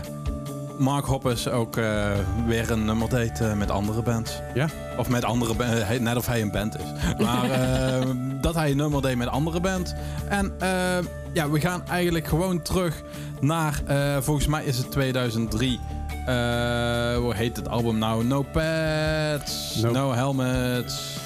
[0.78, 2.10] Mark Hoppus ook eh,
[2.46, 4.32] weer een nummer deed eh, met andere bands.
[4.54, 4.66] Ja?
[4.98, 5.80] Of met andere bands.
[6.00, 6.84] Net of hij een band is.
[7.24, 8.06] Maar eh,
[8.40, 9.94] dat hij een nummer deed met andere band.
[10.28, 10.68] En eh,
[11.32, 13.02] ja, we gaan eigenlijk gewoon terug
[13.40, 15.80] naar, eh, volgens mij is het 2003.
[16.26, 16.34] Eh,
[17.16, 18.24] hoe heet het album nou?
[18.24, 21.16] No Pets, No- No, Helmets.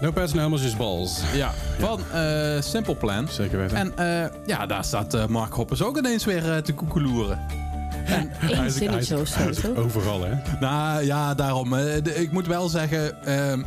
[0.00, 1.20] No Pets, No Helmets, Just Balls.
[1.34, 3.28] Ja, van eh, Simple Plan.
[3.28, 3.76] Zeker weten.
[3.76, 7.38] En eh, ja, daar staat eh, Mark Hoppus ook ineens weer eh, te koekeloeren.
[8.48, 9.76] Is- hij zinnetje of zo, toch?
[9.76, 10.32] overal, hè?
[10.60, 11.74] Nou ja, daarom.
[11.74, 13.60] eh, ik moet wel zeggen, ehm,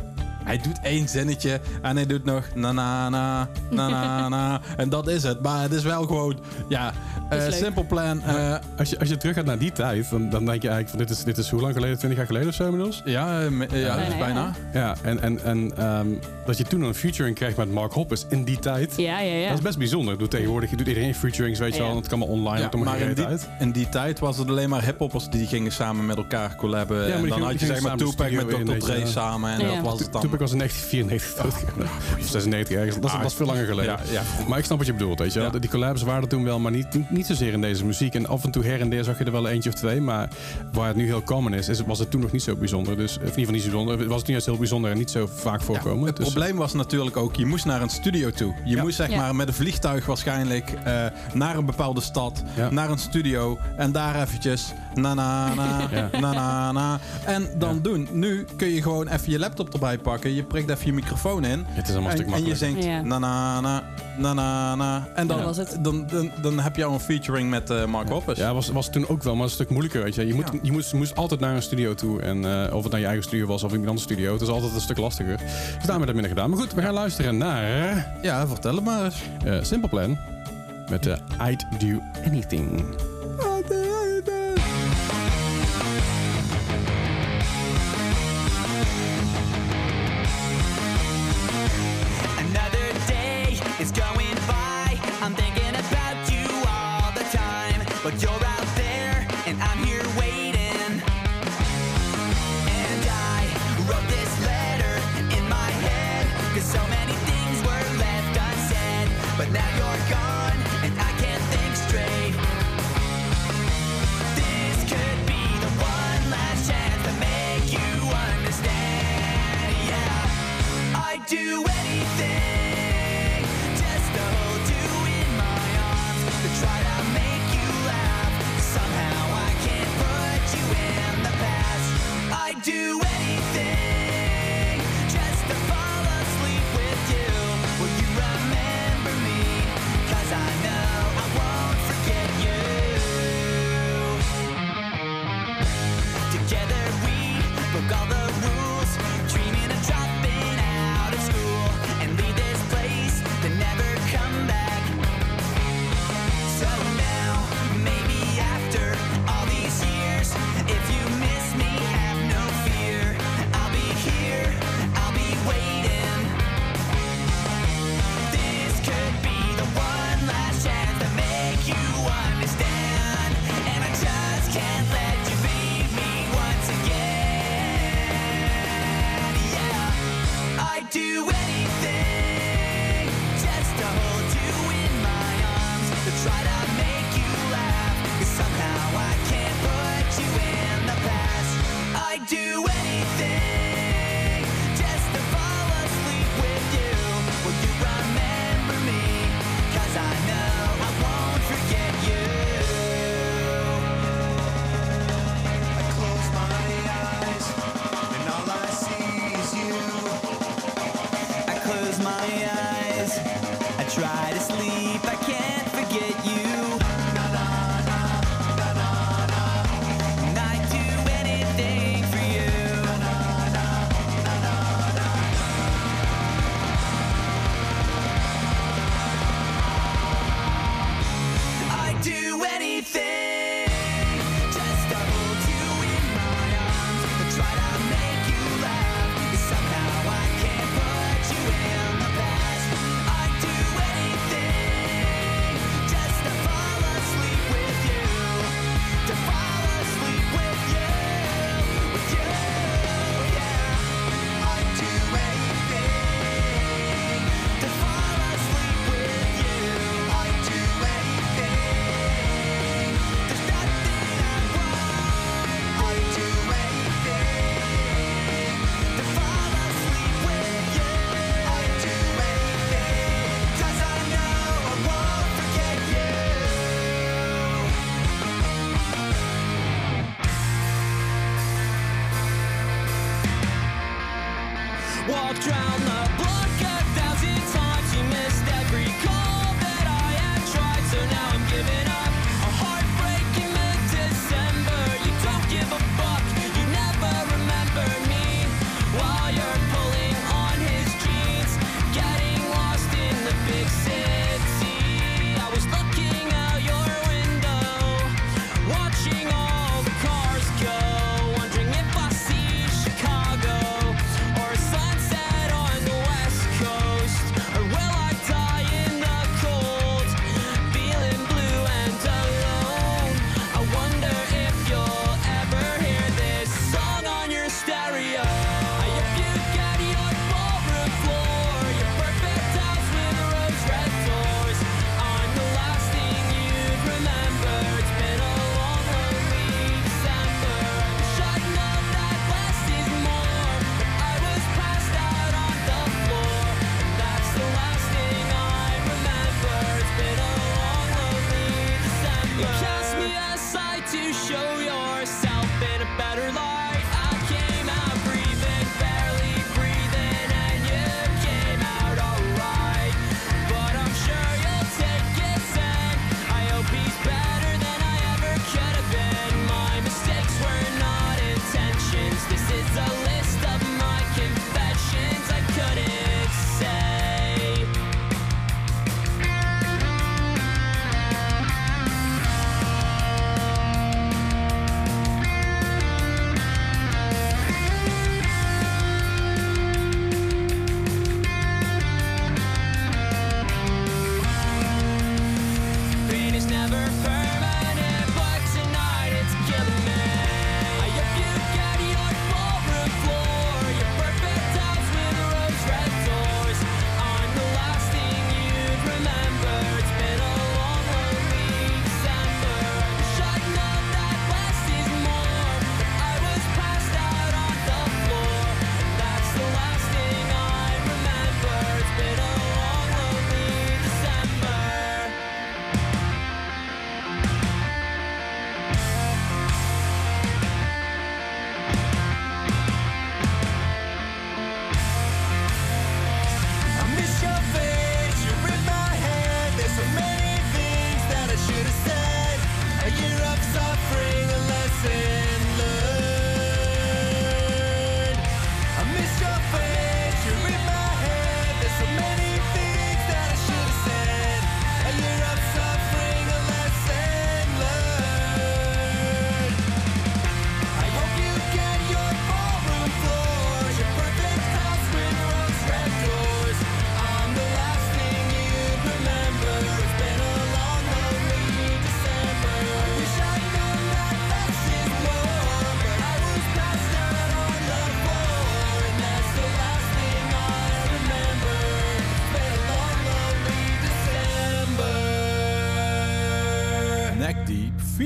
[0.44, 4.60] hij doet één zinnetje en hij doet nog na na na na na na.
[4.76, 5.42] En dat is het.
[5.42, 6.92] Maar het is wel gewoon, ja,
[7.30, 7.50] eh.
[7.52, 8.22] Simple Plan.
[8.22, 10.88] eh, Als je, als je terug gaat naar die tijd, dan, dan denk je eigenlijk
[10.88, 11.96] van dit is, dit is hoe lang geleden?
[11.98, 13.02] 20 jaar geleden of zo inmiddels?
[13.04, 14.54] ja, eh, me- ja, dat is Bijna, bijna.
[14.72, 16.06] Ja, en, en, en ehm,
[16.46, 18.92] dat je toen een featuring kreeg met Mark Hoppus in die tijd.
[18.96, 19.48] Ja, ja, ja.
[19.48, 20.12] Dat is best bijzonder.
[20.12, 21.86] Ik bedoel, tegenwoordig doet iedereen featurings, weet je Ja.
[21.86, 21.96] wel.
[21.96, 23.48] Het kan maar online, Ja, maar in die, uit.
[23.58, 27.12] in die tijd was het alleen maar hiphoppers die gingen samen met elkaar collaben.
[27.14, 28.56] en dan had je zeg maar Tupac met Dr.
[28.72, 29.06] je, Dre ja.
[29.06, 29.74] samen en Ja.
[29.74, 30.20] dat was het dan.
[30.34, 32.18] Tupac was in 1994 doodgegaan.
[32.20, 32.94] Of 96 ergens.
[32.94, 33.92] Dat is, Ah, dat is veel langer geleden.
[33.92, 34.22] Ja, ja.
[34.48, 35.52] Maar ik snap wat je bedoelt, weet je wel.
[35.52, 35.58] Ja.
[35.58, 38.14] Die collabs waren er toen wel, maar niet, niet, niet zozeer in deze muziek.
[38.14, 40.00] En af en toe her en der zag je er wel eentje of twee.
[40.00, 40.28] Maar
[40.72, 42.96] waar het nu heel common is, is was het toen nog niet zo bijzonder.
[42.96, 44.08] Dus, of in ieder geval niet zo bijzonder.
[44.08, 46.06] Was het nu juist heel bijzonder en niet zo vaak voorkomen.
[46.06, 48.54] Het Dus- probleem was natuurlijk ook, je moest naar een studio toe.
[48.64, 48.82] Je Ja.
[48.82, 49.16] moest zeg Ja.
[49.16, 52.70] maar met een vliegtuig waarschijnlijk eh, naar een bepaalde stad, Ja.
[52.70, 56.08] naar een studio en daar eventjes na na na Ja.
[56.20, 57.80] na na na en dan Ja.
[57.82, 58.08] doen.
[58.12, 61.64] Nu kun je gewoon even je laptop erbij pakken, je prikt even je microfoon in
[61.68, 62.82] Het is allemaal een en, stuk en je makkelijker.
[62.82, 63.02] zingt Ja.
[63.02, 63.82] na na na
[64.18, 65.76] na na na en dan, was het.
[65.80, 68.38] Dan, dan, dan heb je al een featuring met eh, Mark Hoppus.
[68.38, 70.26] Ja, was, was toen ook wel, maar een stuk moeilijker, weet je.
[70.26, 70.58] Je, moet, Ja.
[70.62, 72.20] je moest, moest altijd naar een studio toe.
[72.20, 74.32] En eh, of het naar je eigen studio was of iemand anders studio.
[74.32, 75.36] Het is altijd een stuk lastiger.
[75.36, 76.50] Dus daarom hebben we dat minder gedaan.
[76.50, 79.16] Maar goed, we gaan luisteren naar Ja, vertel het maar eens.
[79.44, 80.18] eh, Simple Plan.
[80.90, 82.84] Met eh, I'd Do Anything.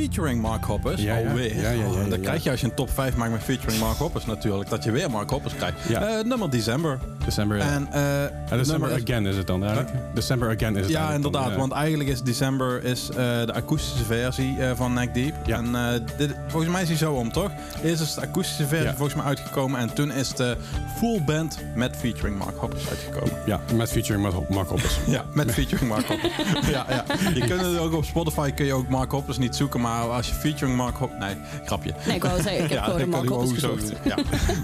[0.08, 0.64] Featuring Mark.
[0.96, 1.28] Ja, ja.
[1.28, 1.60] Alweer.
[1.60, 2.16] Ja, ja.
[2.22, 4.70] krijg je als je een top 5 maakt met featuring Mark Hoppus natuurlijk.
[4.70, 5.90] Dat je weer Mark Hoppus krijgt.
[5.90, 6.98] Eh, nummer December.
[7.28, 7.62] December, ja.
[7.72, 8.02] En, eh,
[8.50, 9.94] het December is- Again is het dan eigenlijk.
[10.14, 11.50] December Again is het Ja, dan, inderdaad.
[11.50, 11.56] ja.
[11.56, 15.34] Want eigenlijk is December is, eh, de akoestische versie eh, van Neck Deep.
[15.46, 15.56] Ja.
[15.56, 17.50] En eh, dit, volgens mij is hij zo om, toch?
[17.82, 18.94] Eerst is de akoestische versie Ja.
[18.94, 19.80] volgens mij uitgekomen.
[19.80, 20.56] En toen is de
[20.98, 23.32] full band met featuring Mark Hoppus uitgekomen.
[23.46, 24.98] Ja, met featuring Mark- Mark Hoppus.
[25.06, 26.30] Ja, met featuring Mark Hoppus.
[26.76, 27.04] ja, ja.
[27.34, 29.80] Je kunt het ook op Spotify kun je ook Mark Hoppus niet zoeken.
[29.80, 31.18] Maar als je featuring Mark Hoppus...
[31.18, 31.94] Nee, grapje.
[32.06, 33.86] Nee, ik wou zeggen, ik heb gewoon Mark ook gezocht.
[33.86, 34.16] zo- Ja,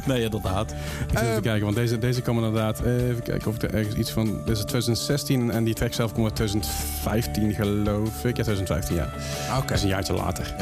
[0.06, 0.70] nee, inderdaad.
[0.70, 0.76] Ik
[1.08, 2.86] zit even Eh, te kijken, want deze, deze komen inderdaad...
[2.86, 4.26] eh, even kijken of ik er ergens iets van...
[4.26, 8.36] Dit is 2016 en die track zelf komt uit 2015 geloof ik.
[8.36, 9.08] Ja, 2015 ja.
[9.56, 9.66] Oké.
[9.66, 10.54] Dat is een jaartje later.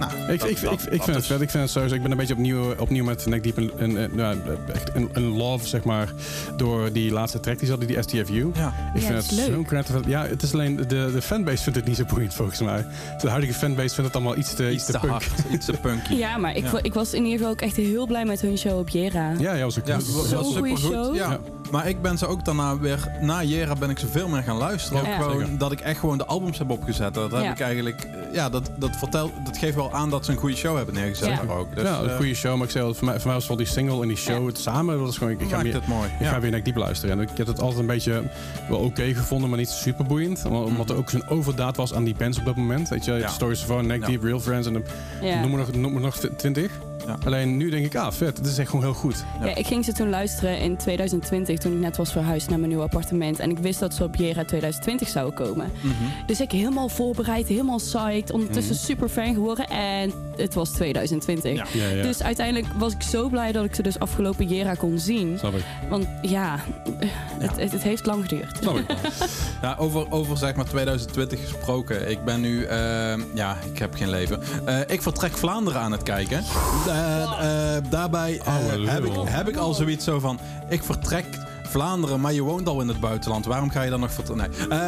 [0.00, 1.40] Nou, Ik, dat- ik, ik, dat- ik, vind het vet.
[1.40, 1.94] Ik vind het sowieso.
[1.94, 6.12] Ik ben een beetje opnieuw, opnieuw met Neck Deep een, love, zeg maar,
[6.56, 8.50] door die laatste track die ze hadden, die STFU.
[8.54, 8.72] Ja.
[8.94, 9.52] Ik Ja, vind het is leuk.
[9.52, 10.04] zo'n knettervet.
[10.06, 12.86] Ja, het is alleen de, de fanbase vindt het niet zo boeiend volgens mij.
[13.20, 15.12] De huidige fanbase vindt het allemaal iets te, Iets te punk.
[15.12, 16.14] hard, iets te punky.
[16.14, 16.78] Ja, maar ik, Ja.
[16.82, 19.32] ik was in ieder geval ook echt heel blij met hun show op Jera.
[19.38, 20.14] Ja, ja, was ook Ja, goed.
[20.14, 20.56] was supergoed.
[20.58, 21.14] goede show.
[21.14, 21.30] Ja.
[21.30, 21.38] Ja.
[21.70, 23.08] Maar ik ben ze ook daarna weer...
[23.20, 25.04] Na Jera ben ik ze veel meer gaan luisteren.
[25.04, 25.16] Ja.
[25.16, 27.14] Ook gewoon dat ik echt gewoon de albums heb opgezet.
[27.14, 27.50] Dat heb Ja.
[27.50, 28.06] ik eigenlijk...
[28.32, 31.28] Ja, dat, dat, vertelt, dat geeft wel aan dat ze een goede show hebben neergezet
[31.28, 31.36] Ja.
[31.46, 31.74] daar ook.
[31.74, 32.56] Dus, ja, een eh, goede show.
[32.56, 34.46] Maar ik zei voor mij, voor mij was wel die single en die show Ja.
[34.46, 34.98] het samen.
[34.98, 36.06] Dat is gewoon, ik ga maakt weer, het mooi.
[36.08, 36.30] ik Ja.
[36.30, 37.18] ga weer Neck Deep luisteren.
[37.18, 38.22] En ik heb het altijd een beetje
[38.68, 40.44] wel oké gevonden, maar niet super boeiend.
[40.44, 42.88] Omdat omdat er ook zo'n overdaad was aan die bands op dat moment.
[42.88, 43.20] Weet je, Mhm.
[43.20, 43.28] Ja.
[43.28, 44.06] Stories van Neck Ja.
[44.06, 44.82] Deep, Real Friends en noem,
[45.50, 46.70] maar nog, noem maar nog twintig.
[47.06, 47.18] Ja.
[47.24, 49.24] Alleen nu denk ik, ah vet, het is echt gewoon heel goed.
[49.40, 49.46] Ja.
[49.46, 52.68] Ja, ik ging ze toen luisteren in 2020, toen ik net was verhuisd naar mijn
[52.70, 53.38] nieuwe appartement.
[53.38, 55.70] En ik wist dat ze op Jera 2020 zouden komen.
[55.80, 55.94] Mhm.
[56.26, 58.30] Dus ik helemaal voorbereid, helemaal psyched.
[58.30, 59.68] Ondertussen super fan geworden.
[59.68, 61.52] En het was 2020.
[61.56, 61.66] Ja.
[61.72, 62.02] Ja, ja.
[62.02, 65.38] Dus uiteindelijk was ik zo blij dat ik ze dus afgelopen Jera kon zien.
[65.38, 65.64] Snap ik.
[65.88, 66.58] Want ja,
[67.38, 68.56] het, het, het heeft lang geduurd.
[68.60, 68.84] Snap ik.
[69.62, 72.10] Ja, over, over zeg maar 2020 gesproken.
[72.10, 72.78] Ik ben nu, eh,
[73.34, 74.40] ja, ik heb geen leven.
[74.64, 76.44] Eh, ik vertrek Vlaanderen aan het kijken.
[76.90, 80.38] Eh, eh, daarbij eh, heb, ik, heb ik al zoiets zo van,
[80.68, 81.24] ik vertrek
[81.62, 83.46] Vlaanderen, maar je woont al in het buitenland.
[83.46, 84.68] Waarom ga je dan nog vertrekken?
[84.68, 84.78] Nee.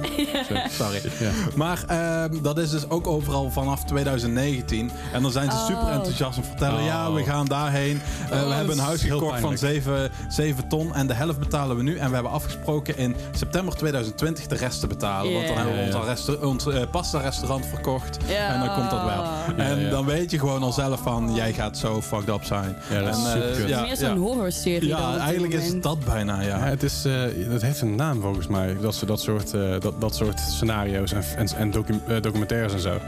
[0.80, 1.00] Sorry.
[1.20, 1.30] Ja.
[1.54, 4.90] Maar ehm, dat is dus ook overal vanaf 2019.
[5.12, 5.66] En dan zijn ze Oh.
[5.66, 6.78] super enthousiast om te vertellen...
[6.80, 6.84] Oh.
[6.86, 8.00] ja, we gaan daarheen.
[8.30, 9.58] Eh, Oh, we hebben een huis gekocht van pijnlijk.
[9.58, 10.94] 7, 7 ton.
[10.94, 11.96] En de helft betalen we nu.
[11.96, 15.32] En we hebben afgesproken in september 2020 de rest te betalen.
[15.32, 18.16] Want dan hebben we ons, al resta- ons eh, pasta-restaurant verkocht.
[18.26, 18.48] Ja.
[18.54, 19.22] En dan komt dat wel.
[19.22, 19.90] Ja, en ja.
[19.90, 21.34] dan weet je gewoon al zelf van...
[21.34, 22.76] jij gaat zo fucked up zijn.
[22.90, 24.16] Ja, dat is En, eh, ja, Meer zo'n ja.
[24.16, 26.46] horrorserie dan Ja, dit eigenlijk is dat bijna, ja.
[26.46, 27.12] Ja, het, is, eh,
[27.48, 31.12] het heeft een naam volgens mij, dat, ze dat, soort, eh, dat, dat soort scenario's
[31.12, 32.94] en, en, en docu- eh, documentaires en zo.
[32.94, 33.00] Ik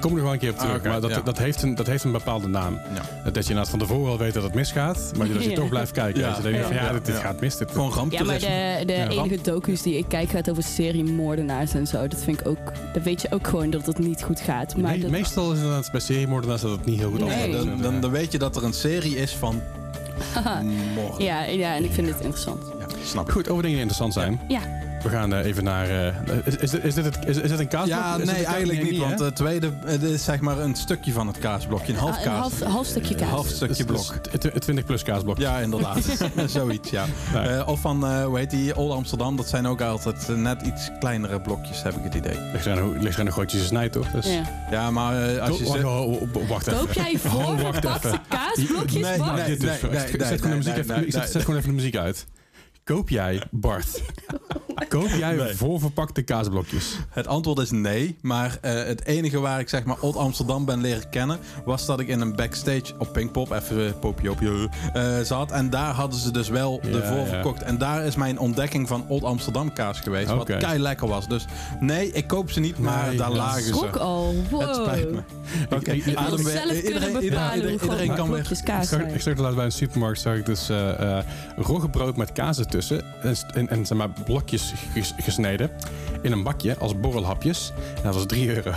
[0.00, 1.20] kom er nog wel een keer op terug, Ah, oké, maar dat, ja.
[1.20, 2.74] dat, heeft een, dat heeft een bepaalde naam.
[2.94, 3.00] Ja.
[3.24, 5.54] Dat je inderdaad van tevoren al weet dat het misgaat, maar dat je Ja.
[5.60, 6.20] toch blijft kijken.
[6.20, 6.36] Ja.
[6.36, 7.20] Je denkt van, ja, dit, dit Ja.
[7.20, 7.56] gaat mis.
[7.56, 9.08] Dit, Gewoon Ja, maar de, de Ja.
[9.08, 12.06] enige docu's die ik kijk gaat over seriemoordenaars en zo.
[12.08, 12.58] Dat vind ik ook...
[12.92, 14.76] Dan weet je ook gewoon dat het niet goed gaat.
[14.76, 17.30] Maar Me- dat- meestal is het inderdaad bij seriemoordenaars dat het niet heel goed Nee.
[17.48, 17.66] afloopt.
[17.66, 19.62] Dan, dan, dan weet je dat er een serie is van
[20.94, 21.22] moord.
[21.28, 22.62] ja, ja, en ik vind het interessant.
[22.78, 23.32] Ja, snap ik.
[23.32, 24.40] Goed, over dingen die interessant zijn.
[24.48, 24.60] Ja.
[25.02, 25.88] We gaan eh, even naar...
[25.88, 27.98] eh, is, is, dit- is, dit het, is, is dit een kaasblok?
[27.98, 29.00] Ja, nee, een kaas- eigenlijk nee, niet.
[29.00, 31.92] Want het tweede het is zeg maar een stukje van het kaasblokje.
[31.92, 32.38] Een half Ah, een kaas.
[32.38, 33.30] half, half stukje Een kaas.
[33.30, 34.24] half stukje Dus- blok.
[34.24, 35.38] dus het- het 20 plus kaasblok.
[35.38, 35.98] Ja, inderdaad.
[36.46, 37.04] Zoiets, ja.
[37.34, 37.42] Nee.
[37.48, 39.36] Eh, of van, eh, hoe heet die, Old Amsterdam.
[39.36, 42.36] Dat zijn ook altijd net iets kleinere blokjes, heb ik het idee.
[42.52, 44.10] Ligt er een- ligt er een grootje snijdt, toch?
[44.10, 44.42] Dus, Ja.
[44.70, 45.86] Ja, maar als je Wacht, ze...
[45.86, 46.78] oh, oh, oh, wacht even.
[46.80, 48.20] Koop jij Oh, wacht even.
[48.28, 49.02] kaasblokjes?
[49.02, 49.44] Nee, nee.
[49.46, 51.30] Dit is- nee, zet- nee, zet de nee, muziek nee, nee, zet- nee.
[51.30, 52.26] Zet gewoon even de muziek uit.
[52.88, 54.02] Koop jij, Bart,
[54.88, 55.54] koop jij Nee.
[55.54, 56.96] voorverpakte kaasblokjes?
[57.10, 60.80] Het antwoord is nee, maar eh, het enige waar ik zeg maar Old Amsterdam ben
[60.80, 65.50] leren kennen, was dat ik in een backstage op Pinkpop, even uh, popiopje, eh, zat.
[65.50, 67.62] En daar hadden ze dus wel de Ja, voorverkocht.
[67.62, 71.28] En daar is mijn ontdekking van Old Amsterdam kaas geweest, wat kei lekker was.
[71.28, 71.44] Dus
[71.80, 73.98] nee, ik koop ze niet, maar Nee, daar lagen Schrok ze.
[74.00, 74.34] al.
[74.50, 74.60] Wow.
[74.60, 75.20] Het spijt me.
[75.64, 76.52] Oké, Ik- ik- Ik wil adem weer.
[76.52, 78.60] zelf kunnen Iedereen- bepalen iedereen- kan weer.
[78.64, 81.24] kaas ik zag laatst bij een supermarkt zag ik dus eh eh
[81.56, 82.76] roggebrood met kaas ertussen.
[83.22, 85.70] En, en, en zeg maar blokjes ges- ges- gesneden.
[86.22, 87.72] In een bakje als borrelhapjes.
[87.96, 88.70] En dat was 3 euro.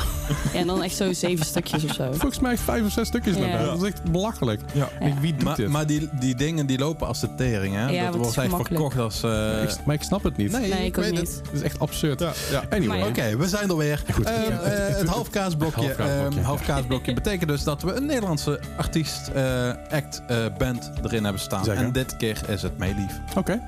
[0.54, 2.08] Ja, en dan echt zo zeven stukjes of zo.
[2.12, 3.64] Volgens mij vijf of zes stukjes Ja.
[3.66, 4.62] Dat is echt belachelijk.
[4.74, 4.90] Ja.
[5.20, 5.68] Wie doet Maar, dit?
[5.70, 7.90] maar die, die dingen die lopen als de tering, hè?
[7.90, 9.24] Ja, dat wordt echt verkocht als...
[9.24, 10.52] eh, ik, maar ik snap het niet.
[10.52, 11.20] nee, Nee, ik weet niet.
[11.20, 11.36] het.
[11.46, 12.20] Het is echt absurd.
[12.20, 12.64] Ja, ja.
[12.70, 13.08] Anyway.
[13.08, 14.04] Oké, we zijn er weer.
[14.14, 14.26] Goed.
[14.26, 15.94] Ehm, eh, het halfkaasblokje.
[15.94, 21.42] Ehm, halfkaasblokje betekent dus dat we een Nederlandse artiest, eh, act, eh, band erin hebben
[21.42, 21.64] staan.
[21.64, 21.84] Zeker.
[21.84, 23.20] En dit keer is het Meelief.
[23.38, 23.62] Oké.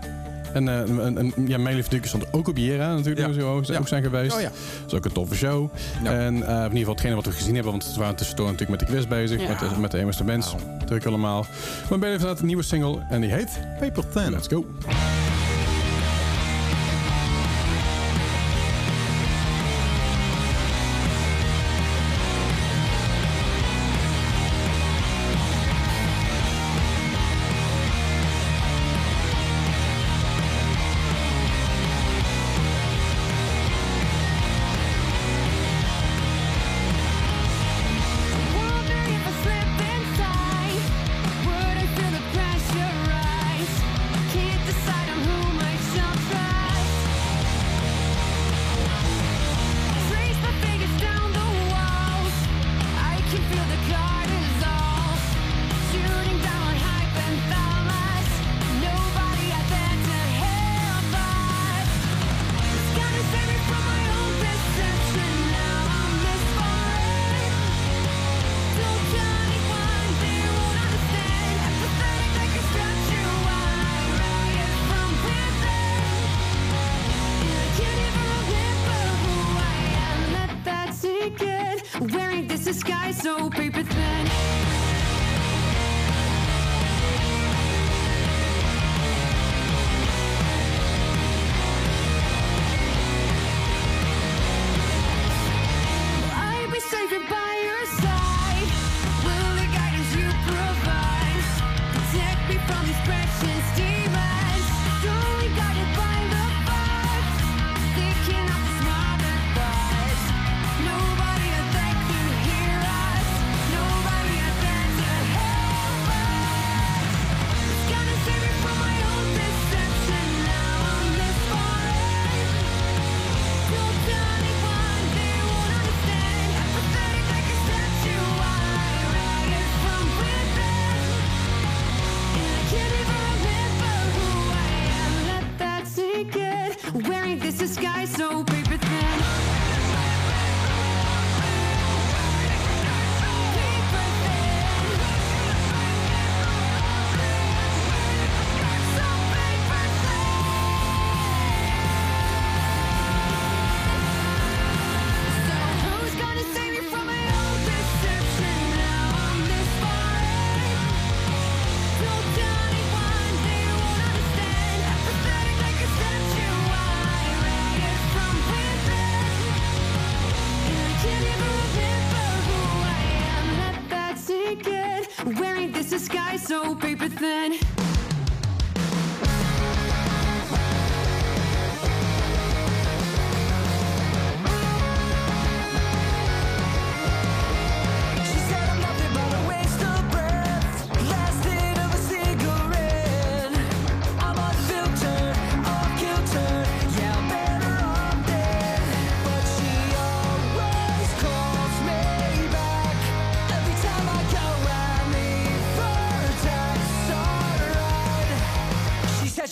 [0.53, 3.35] En, eh en, en, ja, Meilief natuurlijk stond ook op Jera natuurlijk.
[3.35, 3.43] Ja.
[3.43, 4.35] Ook, zijn geweest.
[4.35, 4.49] Oh ja.
[4.49, 5.69] Dat is ook een toffe show.
[6.03, 7.71] En eh, in ieder geval hetgene wat we gezien hebben.
[7.71, 9.47] Want we waren tussendoor natuurlijk met de quiz bezig.
[9.47, 10.53] Met, de, met de Bands.
[10.53, 10.85] Nou.
[10.85, 11.45] Druk allemaal.
[11.89, 13.05] Maar Meilief heeft een nieuwe single.
[13.09, 14.31] En die heet Paper Ten.
[14.31, 14.65] Let's Go.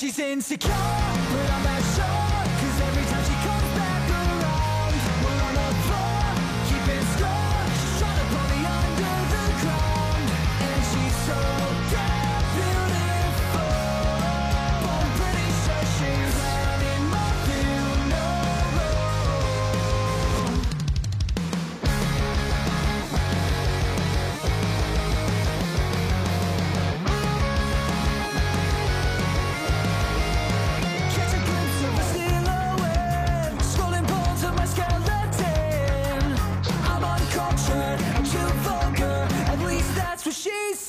[0.01, 2.30] She's insecure, but I'm not sure.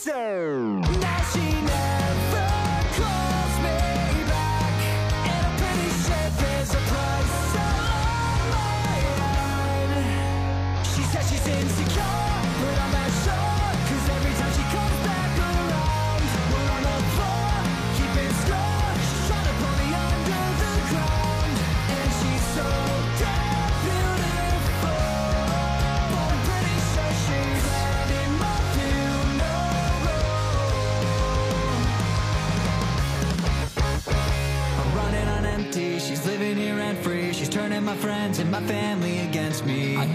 [0.04, 0.81] So.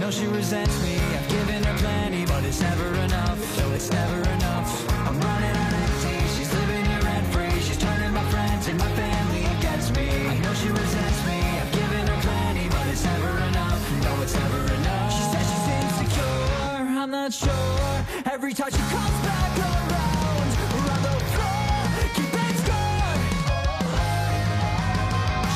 [0.08, 0.96] Know she resents me.
[0.96, 3.58] I've given her plenty, but it's never enough.
[3.58, 4.70] No, it's never enough.
[5.06, 6.18] I'm running on empty.
[6.36, 7.60] She's living here rent free.
[7.60, 10.28] She's turning my friends and my family against me.
[10.28, 11.40] I know she resents me.
[11.60, 13.82] I've given her plenty, but it's never enough.
[14.06, 15.12] No, it's never enough.
[15.12, 16.88] She says she's insecure.
[17.02, 18.06] I'm not sure.
[18.32, 21.76] Every time she comes back around, around the floor,
[22.16, 23.18] keeping score.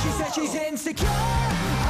[0.02, 1.81] She said she's insecure.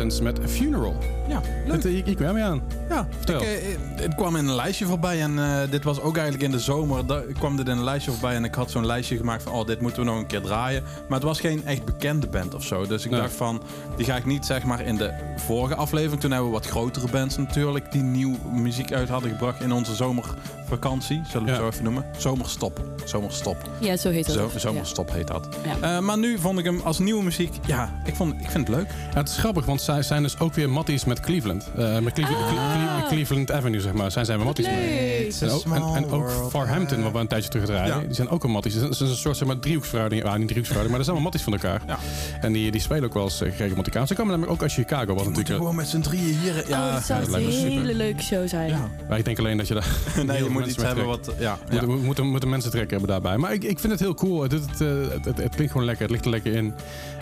[0.00, 1.19] And met a funeral.
[1.30, 1.72] Ja, leuk.
[1.82, 2.62] Het, ik, ik ben mee aan.
[2.88, 3.40] Ja, Vertel.
[3.40, 6.50] ik, eh, het kwam in een lijstje voorbij en eh, dit was ook eigenlijk in
[6.50, 7.06] de zomer.
[7.06, 9.66] Da kwam dit in een lijstje voorbij en ik had zo'n lijstje gemaakt van, oh,
[9.66, 10.82] dit moeten we nog een keer draaien.
[11.08, 12.86] Maar het was geen echt bekende band of zo.
[12.86, 13.20] Dus ik Nee.
[13.20, 13.62] dacht van,
[13.96, 16.20] die ga ik niet zeg maar in de vorige aflevering.
[16.20, 19.94] Toen hebben we wat grotere bands natuurlijk die nieuw muziek uit hadden gebracht in onze
[19.94, 21.20] zomervakantie.
[21.28, 21.56] Zullen we Ja.
[21.56, 22.04] het zo even noemen?
[22.18, 22.80] Zomerstop.
[23.04, 23.56] Zomerstop.
[23.80, 24.34] Ja, zo heet dat.
[24.34, 24.50] Zo, ook.
[24.56, 25.48] zomerstop heet dat.
[25.80, 25.96] Ja.
[25.96, 28.76] Eh, maar nu vond ik hem als nieuwe muziek, ja, ik, vond, ik vind het
[28.76, 28.88] leuk.
[29.12, 31.68] Ja, het is grappig, want zij zijn dus ook weer matties met Cleveland.
[31.76, 32.96] Eh, met Cleveland, Ah.
[32.98, 34.10] Cle- Cleveland Avenue, zeg maar.
[34.10, 35.28] Zijn zij matties mee.
[35.40, 38.00] En ook, en, en ook Small Farhampton, wat we een tijdje terug draaien, Ja.
[38.06, 38.74] die zijn ook een matties.
[38.74, 40.22] Het is een soort zeg maar, driehoeksverhouding.
[40.22, 41.82] Ja, niet driehoeksverhouding, maar dat zijn wel matties van elkaar.
[41.86, 41.98] Ja.
[42.40, 44.06] En die, die spelen ook wel eens eh, geregeld met elkaar.
[44.06, 45.56] Ze komen namelijk ook uit Chicago, wat natuurlijk...
[45.56, 46.68] gewoon met z'n drieën hier.
[46.68, 48.68] Ja, oh, dat zou ja, echt dat me een hele leuke show zijn.
[48.68, 48.88] ja.
[49.08, 49.86] Maar ik denk alleen dat je daar...
[50.26, 51.30] Nee, je moet iets hebben wat...
[51.38, 51.80] Ja, ja.
[51.80, 53.36] Moeten, moeten, moeten mensen trekken hebben daarbij.
[53.38, 54.42] Maar ik, ik vind het heel cool.
[54.42, 56.02] Het, het, eh, het, het, het klinkt gewoon lekker.
[56.02, 56.74] Het ligt er lekker in.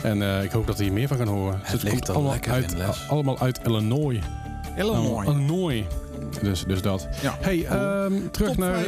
[0.02, 1.60] En eh, ik hoop dat we hier meer van gaan horen.
[1.62, 3.08] Het ligt komt allemaal lekker uit, in, Les.
[3.08, 4.18] Allemaal uit Illinois.
[4.76, 5.26] Illinois.
[5.26, 5.84] Illinois.
[6.42, 7.08] Dus, dus dat.
[7.22, 7.36] Ja.
[7.40, 8.84] Hey, ehm, terug, Top naar,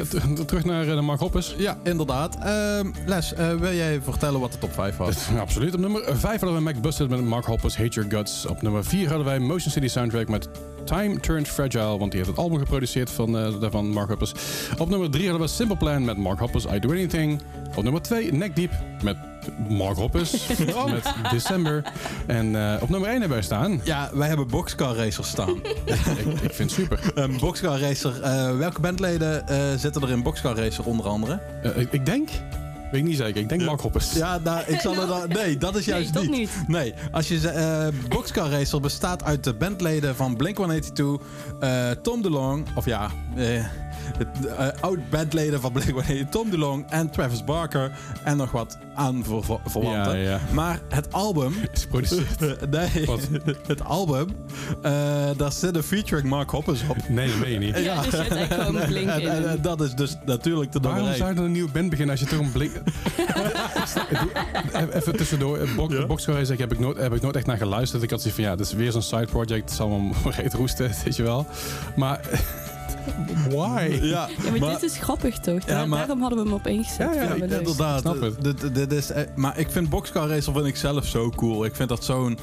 [0.47, 1.55] terug naar eh, de Mark Hoppers.
[1.59, 2.37] Ja, inderdaad.
[2.37, 5.29] Ehm, Les, eh, wil jij vertellen wat de top 5 was?
[5.41, 5.75] Absoluut.
[5.75, 8.47] Op nummer 5 hadden we Mac Busted met Mark Hoppers Hate Your Guts.
[8.47, 10.49] Op nummer 4 hadden wij Motion City Soundtrack met
[10.85, 14.33] Time Turned Fragile, want die heeft het album geproduceerd van, eh, daarvan Mark Hoppers.
[14.79, 17.43] Op nummer 3 hadden we Simple Plan met Mark Hoppers I Do Anything.
[17.77, 19.17] Op nummer 2 Neck Deep met
[19.69, 20.47] Mark Hoppers
[20.91, 21.83] met December.
[22.27, 23.81] En eh, op nummer 1 hebben wij staan.
[23.85, 25.57] Ja, wij hebben Boxcar Racer staan.
[25.85, 25.97] ik,
[26.43, 27.01] ik vind het super.
[27.15, 28.21] Een Boxcar Racer.
[28.23, 31.41] eh, welke bandleden eh, zitten er in Boxcar Racer onder andere?
[31.63, 32.29] Eh, ik, ik denk,
[32.91, 34.13] weet ik niet zeker, ik denk Mark Hoppers.
[34.13, 35.29] Ja, nou, ik zal er dan...
[35.29, 36.31] Nee, dat is juist dat niet.
[36.33, 36.51] niet.
[36.67, 37.49] Nee, als je...
[37.49, 41.25] eh Boxcar Racer bestaat uit de bandleden van Blink-182,
[41.61, 43.11] eh Tom DeLonge, of ja...
[43.37, 43.65] eh,
[44.59, 47.91] eh, oud-bandleden van Blink-182, Tom DeLonge en Travis Barker
[48.25, 49.83] en nog wat aanverwanten.
[49.83, 50.41] Ja, ja.
[50.53, 51.55] Maar het album...
[51.73, 52.41] Is geproduceerd.
[52.71, 53.21] nee, Wat?
[53.67, 54.29] het album,
[54.83, 54.93] eh,
[55.37, 56.97] daar zit een featuring Mark Hoppers op.
[57.09, 57.79] Nee, dat meen je niet.
[57.79, 59.29] Ja, er zit echt gewoon Blink en, in.
[59.29, 62.19] en- en dat is dus natuurlijk de Waarom zou je dan een nieuwe band beginnen
[62.19, 62.71] als je toch een blik...
[64.93, 65.59] Even tussendoor.
[65.77, 66.07] Bo Ja?
[66.07, 68.03] Boxcar Racer heb ik, nooit, heb ik nooit echt naar geluisterd.
[68.03, 69.69] Ik had zoiets van, ja, dit is weer zo'n side project.
[69.69, 71.47] Het zal wel reet roesten, weet je wel.
[71.97, 72.21] Maar,
[73.49, 73.99] why?
[74.03, 75.67] Ja, Ja, maar, dit is grappig toch?
[75.67, 76.97] Maar- Daarom hadden we hem opengezet.
[76.99, 78.01] Ja, ja, Ja, inderdaad.
[78.01, 78.43] Snap het.
[78.43, 81.65] Dit- dit is, eh, maar ik vind Boxcar Racer vind ik zelf zo cool.
[81.65, 82.39] Ik vind dat zo'n...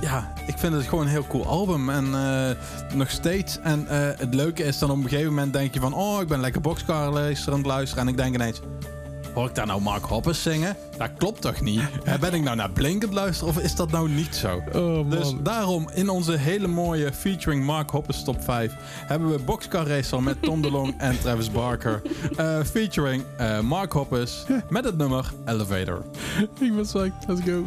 [0.00, 1.90] Ja, ik vind het gewoon een heel cool album.
[1.90, 2.50] En eh,
[2.96, 3.58] nog steeds.
[3.62, 5.94] En eh, het leuke is dan op een gegeven moment denk je van...
[5.94, 8.04] Oh, ik ben lekker Boxcar Racer aan het luisteren.
[8.04, 8.60] En ik denk ineens...
[9.34, 10.76] Hoor ik daar nou Mark Hoppers zingen?
[10.96, 11.82] Dat klopt toch niet?
[12.20, 14.62] Ben ik nou naar Blink aan het luisteren of is dat nou niet zo?
[14.72, 15.10] Oh.
[15.10, 18.74] Dus daarom in onze hele mooie featuring Mark Hoppers top 5
[19.06, 22.02] hebben we Boxcar Racer met Tom DeLonge en Travis Barker.
[22.36, 26.04] Eh, featuring eh, Mark Hoppers met het nummer Elevator.
[26.60, 27.12] ik ben psyched.
[27.26, 27.64] Let's go.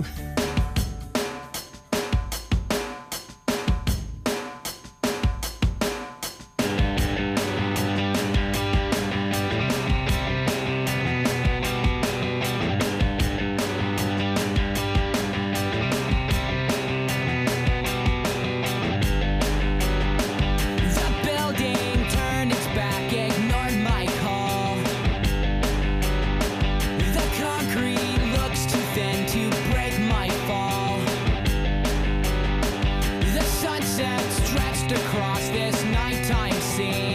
[34.92, 37.15] across this nighttime scene.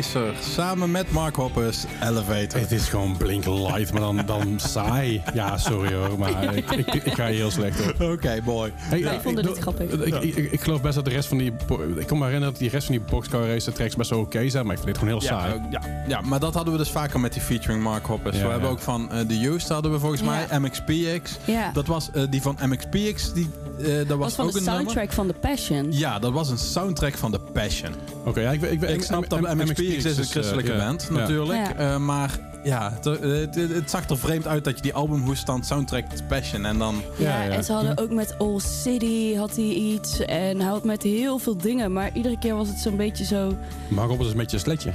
[0.00, 0.34] Racer.
[0.54, 2.60] Samen met Mark Hoppus, Elevator.
[2.60, 5.22] Het is gewoon Blink Light, maar dan, dan saai.
[5.34, 8.00] Ja, sorry hoor, maar ik, ik, ik ga hier heel slecht op.
[8.00, 8.72] Oké, boy.
[8.74, 9.90] Hey, Wij ik- ik- dit grappig.
[9.90, 11.52] Ik, ik, ik, ik geloof best dat de rest van die...
[11.96, 14.48] Ik kan me herinneren dat die rest van die Boxcar Racer tracks best wel oké
[14.48, 15.54] zijn, maar ik vind dit gewoon heel Ja, saai.
[15.54, 18.36] ook- ja, ja, maar dat hadden we dus vaker met die featuring Mark Hoppus.
[18.36, 20.26] Ja, we hebben ook van eh The Used hadden we volgens Ja.
[20.48, 21.36] mij, MXPX.
[21.44, 21.70] Ja.
[21.72, 23.50] Dat was eh, die van MXPX, die,
[23.82, 24.82] eh dat was, was van ook de een nummer.
[24.82, 25.86] soundtrack van The Passion.
[25.92, 27.92] Ja, dat was een soundtrack van The Passion.
[28.24, 30.84] Oké, ja, ik, ik, Ik snap dat MXPX is een christelijke eh, ja.
[30.84, 31.18] band, Ja.
[31.18, 31.58] natuurlijk.
[31.58, 31.74] Ja.
[31.76, 35.66] Eh, maar ja, het, het, het- het zag er vreemd uit dat je die albumhoestand
[35.66, 37.02] soundtrack Passion en dan...
[37.16, 37.50] Ja, Ja, ja.
[37.50, 40.20] en ze hadden ook met All City had hij iets.
[40.20, 41.92] En hij had met heel veel dingen.
[41.92, 43.56] Maar iedere keer was het zo'n beetje zo...
[43.88, 44.92] Mark Hoppus is een beetje een sletje.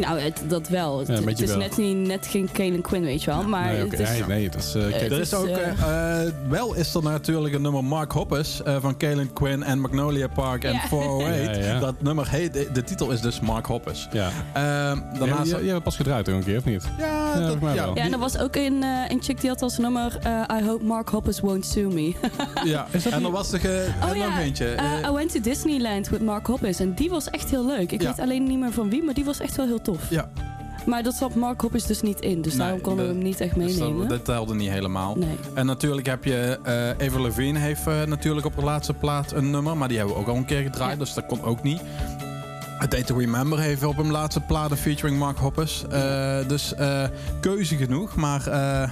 [0.00, 0.98] Nou, het, dat wel.
[0.98, 1.56] Het, een is wel.
[1.58, 3.42] net, niet, net geen Kalen Quinn, weet je wel.
[3.42, 4.08] Maar nee, het is...
[4.10, 4.74] nee, nee, dat is...
[4.74, 8.12] eh, Er is, is ook, eh, eh, eh, wel is er natuurlijk een nummer Mark
[8.12, 10.80] Hoppus eh, van Kalen Quinn en Magnolia Park en Ja.
[10.88, 11.56] 408.
[11.56, 11.78] Ja, ja.
[11.78, 14.08] Dat nummer heet, de, de titel is dus Mark Hoppus.
[14.12, 14.28] ja.
[14.52, 15.50] Eh, Ja, daarnaast...
[15.50, 16.84] ja, ja, pas gedraaid toen een keer, of niet?
[16.98, 17.96] Ja, Ja, dat, mij ja, wel.
[17.96, 20.18] Ja, en er was ook een, eh, een chick die had als nummer...
[20.22, 22.12] eh, I hope Mark Hoppus won't sue me.
[22.64, 22.86] ja.
[22.90, 24.66] Is dat En er was er ge- Oh nog ja, eentje.
[24.66, 26.80] eh, eh, I went to Disneyland with Mark Hoppus.
[26.80, 27.92] En die was echt heel leuk.
[27.92, 28.08] Ik Ja.
[28.08, 30.10] weet alleen niet meer van wie, maar die was echt wel heel tof.
[30.10, 30.28] ja,
[30.86, 32.42] Maar dat zat Mark Hoppus dus niet in.
[32.42, 33.98] Dus Nee, daarom konden we hem niet echt dus meenemen.
[34.00, 35.16] dat, dat telde niet helemaal.
[35.16, 35.36] Nee.
[35.54, 36.58] En natuurlijk heb je...
[36.62, 39.76] eh Eva Levine heeft eh, natuurlijk op de laatste plaat een nummer.
[39.76, 40.92] Maar die hebben we ook al een keer gedraaid.
[40.92, 40.98] Ja.
[40.98, 41.80] Dus dat kon ook niet.
[42.82, 45.84] A Day to Remember heeft op een laatste plaat een featuring Mark Hoppus.
[45.90, 47.04] Eh, dus eh,
[47.40, 48.14] keuze genoeg.
[48.16, 48.90] Maar eh,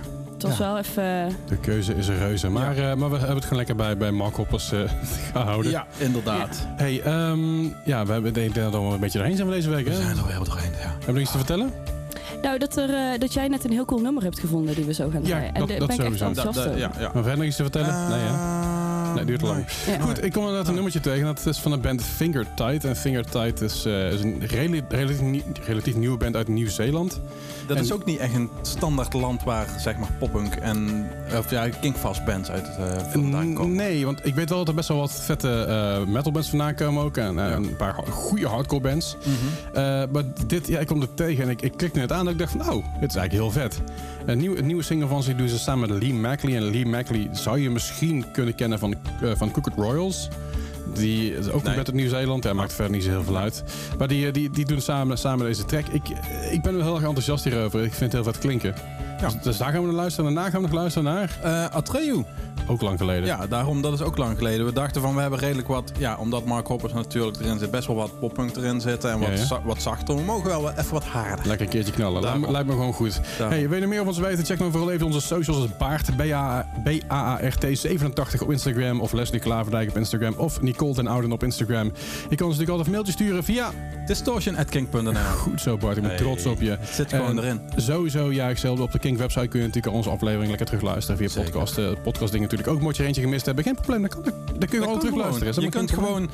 [0.49, 1.37] Het was wel even...
[1.49, 2.49] De keuze is een reuze.
[2.49, 4.81] Maar, eh, maar we hebben het gewoon lekker bij, bij Mark Hoppers eh,
[5.33, 5.71] gehouden.
[5.71, 6.67] ja, inderdaad.
[6.77, 9.71] Hey, ehm, ja, we hebben ik denk dat we een beetje doorheen zijn van deze
[9.71, 9.85] week.
[9.85, 9.91] Hè?
[9.97, 10.77] We zijn er weer doorheen, ja.
[10.79, 11.71] Hebben we nog iets te vertellen?
[12.43, 14.93] Nou, dat, er, eh, dat jij net een heel cool nummer hebt gevonden die we
[14.95, 15.53] zo gaan Ja, draaien.
[15.55, 16.35] en dat- daar dat ben ik echt.
[16.35, 16.91] Dat- dat- ja, ja.
[16.99, 18.09] Maar verder nog iets te vertellen?
[18.09, 18.72] nee, hè?
[19.15, 19.65] Nee, duurt te lang.
[19.87, 19.99] Ja.
[20.01, 21.25] Goed, ik kom inderdaad een nummertje tegen.
[21.25, 22.85] Dat is van de band Fingertight.
[22.85, 27.21] En Fingertight is, eh, is een rela- relatief, nie- relatief nieuwe band uit Nieuw-Zeeland.
[27.67, 31.07] Dat En- is ook niet echt een standaard land waar zeg maar poppunk en
[31.39, 33.77] of ja, kinkfast bands uit het uh, vandaan komen.
[33.77, 37.03] Nee, want ik weet wel dat er best wel wat vette eh metalbands vandaan komen
[37.05, 37.17] ook.
[37.17, 39.17] En, eh, een paar goede hardcore bands.
[39.19, 39.77] Mhm.
[39.77, 39.83] Eh,
[40.13, 42.39] maar dit, ja, ik kwam er tegen en ik, ik klikte het aan en ik
[42.39, 43.81] dacht van, oh, dit is eigenlijk heel vet.
[44.27, 46.57] Een, nieuw, een nieuwe single van ze doen ze samen met Lee Mackley.
[46.57, 48.99] En Lee Mackley zou je misschien kunnen kennen van, eh
[49.35, 50.29] van Crooked Royals.
[50.95, 51.75] Die is ook Nee.
[51.75, 52.45] band uit Nieuw-Zeeland.
[52.45, 53.65] Hij maakt verder niet zo heel veel uit.
[53.99, 55.87] Maar die, eh, die, die doen samen, samen deze track.
[55.87, 56.09] Ik,
[56.51, 57.81] ik ben wel heel erg enthousiast hierover.
[57.85, 58.75] Ik vind het heel vet klinken.
[59.23, 59.29] Ja.
[59.29, 60.35] Dus, dus daar gaan we naar luisteren.
[60.35, 61.39] Daarna gaan we nog luisteren naar...
[61.73, 62.23] Atreu.
[62.67, 63.25] Ook lang geleden.
[63.25, 64.67] Ja, daarom, dat is ook lang geleden.
[64.67, 67.87] We dachten van, we hebben redelijk wat, ja, omdat Mark Hoppers natuurlijk erin zit, best
[67.87, 69.45] wel wat poppunk erin zitten en wat, Ja, ja.
[69.45, 70.15] za- wat zachter.
[70.17, 71.47] We mogen wel even wat harder.
[71.47, 72.23] Lekker een keertje knallen.
[72.23, 73.21] Lijkt me, lijkt me gewoon goed.
[73.39, 73.57] Daarom.
[73.59, 74.45] Hey, wil je er meer over ons weten?
[74.45, 75.59] Check dan vooral even onze socials.
[75.61, 76.17] Dat is Baart,
[76.83, 79.01] B-A-A-R-T87 op Instagram.
[79.01, 80.35] Of Leslie Klaverdijk op Instagram.
[80.37, 81.93] Of Nicole ten Ouden op Instagram.
[82.31, 83.71] Je kan ons natuurlijk altijd een mailtje sturen via...
[84.07, 86.71] Distortion.kink.nl Goed zo Bart, ik ben Hey, trots op je.
[86.71, 87.61] Het zit gewoon En erin.
[87.77, 88.83] Sowieso, ja, hetzelfde.
[88.83, 91.51] Op de Kink website kun je natuurlijk onze aflevering lekker terugluisteren via Zeker.
[91.51, 91.79] podcast.
[91.79, 92.81] Eh, podcast dingen natuurlijk ook.
[92.81, 94.01] Mocht je eentje gemist hebben, geen probleem.
[94.01, 95.61] Dan, kan, dan kun je Dat gewoon terugluisteren.
[95.63, 96.31] Je kunt gewoon...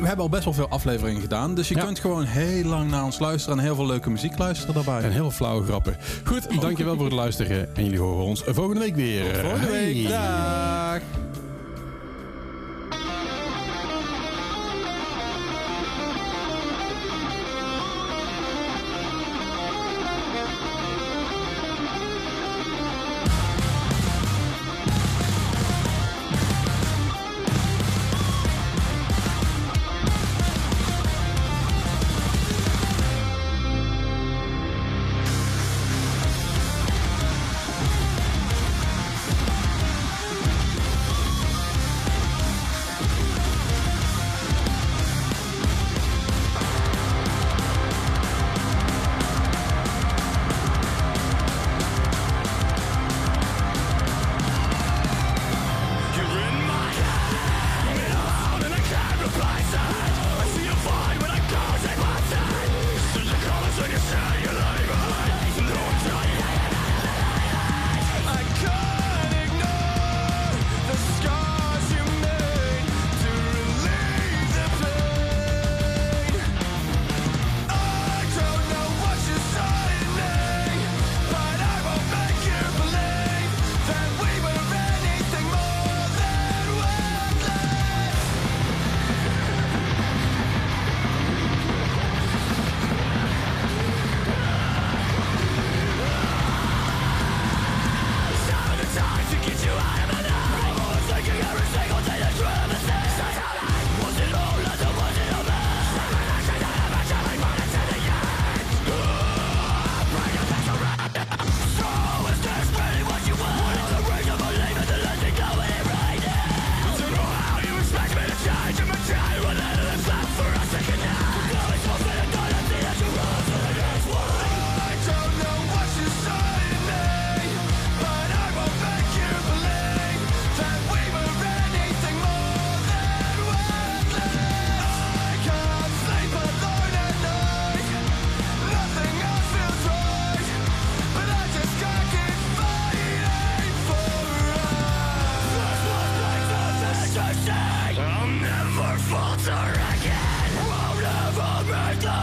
[0.00, 1.54] We hebben al best wel veel afleveringen gedaan.
[1.54, 1.84] Dus je Ja.
[1.84, 5.02] kunt gewoon heel lang naar ons luisteren en heel veel leuke muziek luisteren daarbij.
[5.02, 5.96] En heel flauwe grappen.
[6.24, 7.76] Goed, dankjewel voor het luisteren.
[7.76, 9.34] En jullie horen ons volgende week weer.
[9.34, 9.96] Volgende week.
[10.06, 10.12] Hey.
[10.12, 11.45] Dag.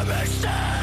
[0.05, 0.82] 迷失。